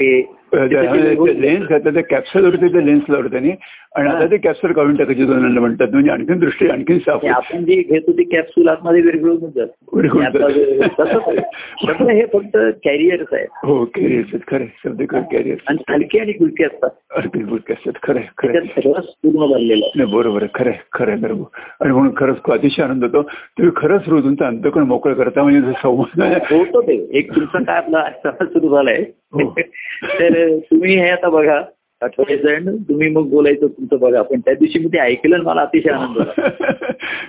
ते 0.00 0.20
लेन्स 0.52 1.68
घातलं 1.68 1.92
त्या 1.94 2.02
कॅप्सलवरती 2.02 2.68
ते 2.68 2.86
लेन्स 2.86 3.02
लावलं 3.08 3.28
त्यांनी 3.28 3.50
आणि 3.96 4.08
आता 4.08 4.26
ते 4.26 4.36
कॅप्सूल 4.36 4.72
काढून 4.72 4.96
टाकायचे 4.96 5.24
दोन 5.24 5.58
म्हणतात. 5.58 5.88
म्हणजे 5.92 6.10
आणखीन 6.10 6.38
दृष्टी 6.38 6.68
आणखीन 6.68 6.98
साफ 6.98 7.22
ते 7.22 7.28
आपण 7.28 7.64
जी 7.64 7.82
घेतो 7.82 8.12
ती 8.12 8.22
कॅप्सूल 8.22 8.68
आतमध्ये 8.68 9.02
जात 9.02 9.66
विरघळून 9.94 10.22
आणि 10.22 10.38
आता 10.38 10.50
जे- 10.50 10.82
तसंच 11.00 11.22
आहे. 11.26 11.36
शब्द 11.86 12.10
हे 12.10 12.26
फक्त 12.32 12.56
कॅरियर्स 12.84 13.26
आहेत. 13.32 13.46
हो 13.64 13.84
कॅरियर्स 13.84 14.28
आहेत. 14.34 14.40
खरे 14.48 14.66
शब्द 14.84 15.02
कॅरियर्स 15.02 15.60
आणि 15.68 15.82
हलके 15.88 16.18
आणि 16.18 16.32
फुलके 16.32 16.64
असतात. 16.64 16.90
अर्पित 17.16 17.44
बुटके 17.44 17.72
असतात. 17.72 17.92
खरे 18.02 18.20
खरे 18.38 18.58
रस 18.58 19.04
पूर्ण 19.04 19.52
भरलेला. 19.52 19.86
नाही 19.96 20.14
बरोबर 20.14 20.42
आहे. 20.42 20.48
खरं 20.54 20.70
खरं 20.92 21.12
आहे, 21.12 21.20
बरोबर. 21.20 21.44
आणि 21.80 21.92
म्हणून 21.92 22.12
खरंच 22.16 22.36
अतिशय 22.50 22.82
आनंद 22.82 23.04
होतो. 23.04 23.22
तुम्ही 23.22 23.72
खरंच 23.76 24.02
रोज 24.06 24.24
तुमचा 24.24 24.46
अंतकण 24.46 24.82
मोकळं 24.82 25.14
करता. 25.14 25.42
म्हणजे 25.42 25.72
संवाद 25.72 26.42
होतं 26.50 26.80
ते. 26.80 27.08
एक 27.12 27.36
तुमचं 27.36 27.62
काय 27.62 27.76
आपला 27.76 28.04
सुरू 28.30 28.68
झालाय. 28.68 29.04
हो. 29.32 29.54
तर 30.20 30.39
तुम्ही 30.48 30.96
हे 30.96 31.08
आता 31.08 31.28
बघा 31.28 31.62
आठवड्याचं 32.00 32.50
आहे 32.50 32.58
तुम्ही 32.88 33.08
मग 33.08 33.28
बोलायचं 33.28 33.66
तुमचं 33.66 33.98
बघा. 33.98 34.22
पण 34.22 34.40
त्या 34.40 34.54
दिवशी 34.54 34.78
मी 34.78 34.86
ते 34.86 34.98
ऐकलं 34.98 35.42
मला 35.42 35.60
अतिशय 35.60 35.90
आनंद 35.90 36.18
झाला. 36.18 36.48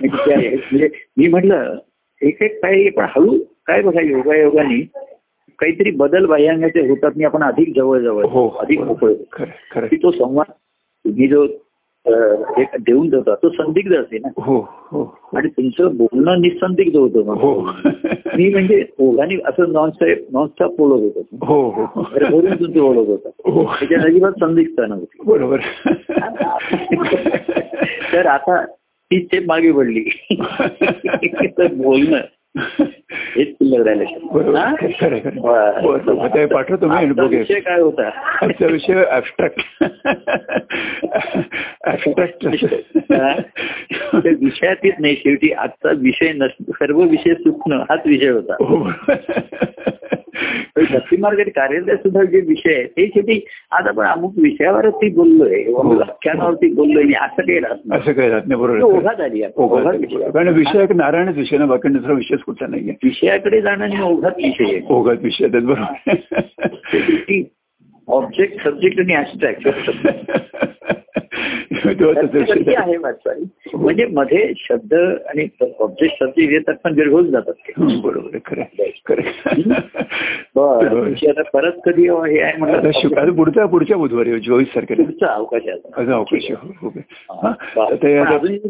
म्हणजे 0.00 0.88
मी 1.16 1.28
म्हटलं 1.28 1.78
एक 2.22 2.42
एक 2.42 2.62
काही 2.62 2.90
पण 2.90 3.04
हळू 3.08 3.38
काय 3.66 3.82
बघा 3.82 4.00
योगायोगाने 4.00 4.80
काहीतरी 5.58 5.90
बदल 5.90 6.26
बाह्यांगाचे 6.26 6.88
होतात. 6.88 7.10
आणि 7.14 7.24
आपण 7.24 7.42
अधिक 7.42 7.76
जवळ 7.76 7.98
जवळ 7.98 8.24
हो 8.24 8.48
अधिक 8.48 8.80
मोकळ 8.80 9.12
की 9.74 9.96
तो 9.96 10.10
संवाद 10.10 10.52
तुम्ही 11.04 11.28
जो 11.28 11.46
एक 12.58 12.68
देऊन 12.80 13.08
देता. 13.08 13.34
तो 13.34 13.48
संदिग्ध 13.48 13.96
असते 13.96 14.18
ना. 14.18 14.28
हो 14.36 14.68
हो 14.70 15.18
आणि 15.36 15.48
तुमचं 15.48 15.96
बोलणं 15.96 16.40
निसंदिग्ध 16.40 16.96
होतं. 16.96 17.20
हो. 17.20 17.60
मी 18.36 18.50
म्हणजे 18.50 18.84
ओघाने 18.98 19.34
असं 19.34 19.72
नॉनस्टॉप 19.72 20.26
नॉनस्टॉप 20.32 20.74
बोलत 20.78 21.12
होतो. 21.14 21.46
हो. 21.46 21.70
हो 21.70 22.02
भरभरून 22.02 22.52
तुमचं 22.52 22.80
बोलत 22.80 23.08
होता. 23.08 23.28
हो. 23.28 23.64
त्याच्यात 23.64 24.04
अजिबात 24.04 24.32
संदिग्धता 24.32 24.86
नव्हती. 24.86 25.22
बरोबर. 25.26 25.58
तर 28.12 28.26
आता 28.26 28.64
ती 29.10 29.24
स्टेप 29.24 29.42
मागे 29.46 29.72
पडली. 29.72 30.04
तर 31.46 31.66
बोलणं. 31.72 32.18
हेच 32.58 33.48
शिल्लक 33.48 33.86
राहिलं 33.86 34.04
बरोबर. 34.32 34.58
हा? 34.58 34.74
पाठवतो 36.46 36.88
विषय 37.26 37.60
काय 37.60 37.80
होता? 37.80 38.10
आजचा 38.42 38.66
विषय? 38.66 39.02
त्या 43.10 44.30
विषयातीच 44.40 44.94
नाही 44.98 45.16
शेवटी 45.16 45.52
आजचा 45.52 45.90
विषय 45.96 46.32
नस 46.32 46.50
सर्व 46.70 47.00
विषय 47.00 47.34
सुटणं 47.34 47.80
हाच 47.80 48.00
विषय 48.06 48.28
होता. 48.28 48.54
हो 48.60 48.90
भक्ती 50.76 51.16
मार्गात 51.16 51.44
कार्यालय 51.44 51.96
सुद्धा 51.96 52.22
जे 52.24 52.40
विषय 52.40 52.74
आहे 52.74 52.84
ते 52.84 53.06
शेवटी 53.06 53.44
आज 53.70 53.86
आपण 53.86 54.06
अमुक 54.06 54.34
विषयावरती 54.38 55.08
बोललोय 55.10 55.62
हो. 55.62 55.94
व्याख्यानावरती 55.94 56.72
बोललोय 56.72 57.02
आणि 57.02 57.12
असं 57.12 57.42
काही 57.42 57.58
राहत 57.58 57.76
नाही. 57.84 58.00
असं 58.00 58.12
काही 58.12 58.30
राहत 58.30 58.42
नाही 58.46 58.60
बरोबर 58.60 58.80
ओघात 58.80 59.20
आली. 59.20 59.40
कारण 60.06 60.48
विषय 60.48 60.86
नारायणच 60.94 61.36
विषय 61.36 61.58
ना 61.58 61.66
बाकी 61.66 61.88
दुसरा 61.88 62.12
विषयच 62.12 62.40
कुठला 62.40 62.68
नाहीये. 62.68 62.94
विषयाकडे 63.04 63.60
जाणं 63.60 63.84
आणि 63.84 64.02
ओघात 64.02 64.32
विषय 64.36 64.64
आहे. 64.64 64.80
ओघात 64.88 65.16
विषय 65.22 65.44
आहेत 65.44 65.62
बरोबर. 65.62 67.42
ऑब्जेक्ट 68.08 68.68
सब्जेक्ट 68.68 69.00
आणि 69.00 69.14
झाला. 69.40 70.12
आहे 72.78 72.96
वाटचाल 72.96 73.42
म्हणजे 73.74 74.06
मध्ये 74.06 74.52
शब्द 74.56 74.94
आणि 74.94 75.48
ऑब्जेक्ट 75.80 76.24
सब्जेक्ट 76.24 76.52
येतात 76.52 76.74
पण 76.84 76.94
विरघळून 76.94 77.30
जातात. 77.30 77.54
हं, 77.78 78.00
बरोबर 78.00 78.38
खरं 78.46 78.62
खरं. 79.08 79.72
तुमची 80.90 81.26
आता 81.26 81.42
परत 81.42 81.72
कधी 81.84 82.02
हे 82.08 82.40
आहे 82.40 82.52
म्हटलं 82.58 82.90
शुक- 82.94 83.18
आता 83.18 83.32
पुढचा 83.32 83.66
पुढच्या 83.66 83.96
बुधवारी 83.96 84.40
चोवीस 84.40 84.68
तारखेला. 84.74 85.02
पुढचा 85.02 85.26
अवकाश 85.26 85.62
अवकाश 85.66 86.50
आहे. 86.50 86.52
हो, 86.52 86.88
हो. 86.88 87.48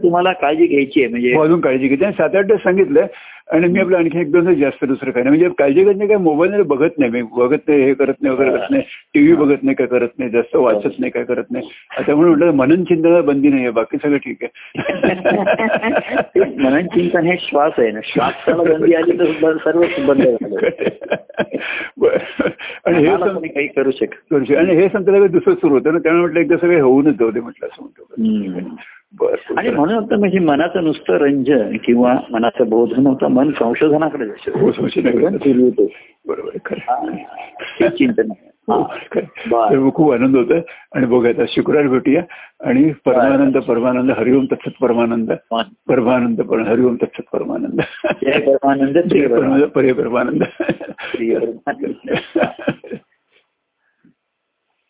तुम्हाला 0.03 0.33
काळजी 0.33 0.67
घ्यायची 0.67 1.03
आहे 1.03 1.11
म्हणजे 1.11 1.35
हो, 1.35 1.43
अजून 1.43 1.61
काळजी 1.61 1.89
घेते 1.89 2.05
आणि 2.05 2.15
सात 2.15 2.37
आठ 2.37 2.45
दिवस 2.47 2.61
सांगितलंय 2.61 3.07
आणि 3.53 3.69
मी 3.69 3.81
आपलं 3.81 3.97
आणखी 3.97 4.21
एक 4.21 4.31
दोन 4.33 4.55
जास्त 4.55 4.85
दुसरं 4.85 5.11
काय 5.11 5.23
नाही. 5.23 5.39
म्हणजे 5.39 5.55
काळजी 5.59 5.85
नाही 5.85 6.09
काय? 6.09 6.17
मोबाईल 6.17 6.63
बघत 6.63 6.99
नाही 6.99 7.11
मी. 7.11 7.23
बघत 7.23 7.69
नाही 7.69 7.83
हे 7.83 7.95
करत 7.95 8.15
नाही 8.21 8.35
वगैरे 8.35 8.51
करत 8.51 8.71
नाही. 8.71 8.83
टीव्ही 9.15 9.33
बघत 9.33 9.63
नाही 9.63 9.75
काय 9.75 9.87
करत 9.87 10.09
नाही 10.19 10.31
जास्त 10.31 10.57
वाचत 10.57 10.99
नाही 10.99 11.11
काय 11.11 11.25
करत 11.25 11.51
नाही. 11.51 11.69
आता 11.99 12.15
म्हणून 12.15 12.39
म्हटलं 12.39 12.55
मनन 12.55 12.85
चिंतनाला 12.85 13.21
बंदी 13.21 13.49
नाही 13.49 13.63
आहे 13.63 13.71
बाकी 13.71 13.97
सगळं 13.97 14.17
ठीक 14.17 14.45
आहे. 14.45 14.53
मनन 16.65 16.87
चिंतन 16.87 17.27
हे 17.27 17.37
श्वास 17.41 17.73
आहे 17.79 17.91
ना. 17.91 18.01
श्वासाला 18.05 18.63
बंदी 18.63 18.95
आली 18.95 19.19
तर 19.19 19.57
सर्व 19.57 19.83
बंद. 20.07 20.27
आणि 22.87 23.07
हे 23.07 23.49
काही 23.49 23.67
करू 23.67 23.91
शकत 23.91 24.15
करू 24.31 24.45
शकतो. 24.45 24.59
आणि 24.59 24.75
हे 24.75 24.89
संत 24.89 25.09
लगेच 25.09 25.31
दुसरं 25.31 25.55
सुरू 25.55 25.75
होतं 25.75 25.93
ना 25.93 25.99
त्यामुळे 25.99 26.23
म्हटलं 26.23 26.41
एकदा 26.41 26.57
सगळे 26.57 26.81
होऊनच 26.81 27.15
जाऊ 27.15 27.31
दे 27.31 27.41
म्हटलं 27.41 27.67
असं 27.67 27.83
म्हणतो. 27.83 28.77
आणि 29.59 29.71
म्हणून 29.71 30.05
आता 30.05 30.17
म्हणजे 30.17 30.39
मनाचं 30.39 30.85
नुसतं 30.85 31.15
रंजन 31.15 31.77
किंवा 31.85 32.17
मनाचं 32.31 32.69
बोधन 32.69 33.07
होतं 33.07 33.27
मन 33.27 33.51
संशोधनाकडे. 33.59 34.25
हो. 34.25 35.87
बरोबर 36.29 36.51
चिंतन. 37.89 38.31
हो. 38.69 38.93
तर 39.71 39.91
खूप 39.95 40.13
आनंद 40.13 40.37
होतोय. 40.37 40.61
आणि 40.95 41.07
बघूया 41.07 41.31
आता 41.31 41.43
शुक्रवार 41.49 41.87
भेटूया. 41.87 42.23
आणि 42.65 42.93
परमानंद 43.07 43.59
परमानंद 43.59 44.11
हरिओम 44.11 44.45
तत्सत 44.45 44.83
परमानंद. 44.83 45.33
मन. 45.53 45.63
परमानंद 45.89 46.41
पर- 46.41 46.67
हरिओम 46.67 46.95
तत्सत 46.95 47.23
परमानंद. 47.33 47.81
परमानंद 48.41 48.99
परमानंद 49.29 49.65
परे 49.65 49.93
परमानंद. 49.93 50.43
श्री 50.99 51.37
परमानंद. 51.37 52.39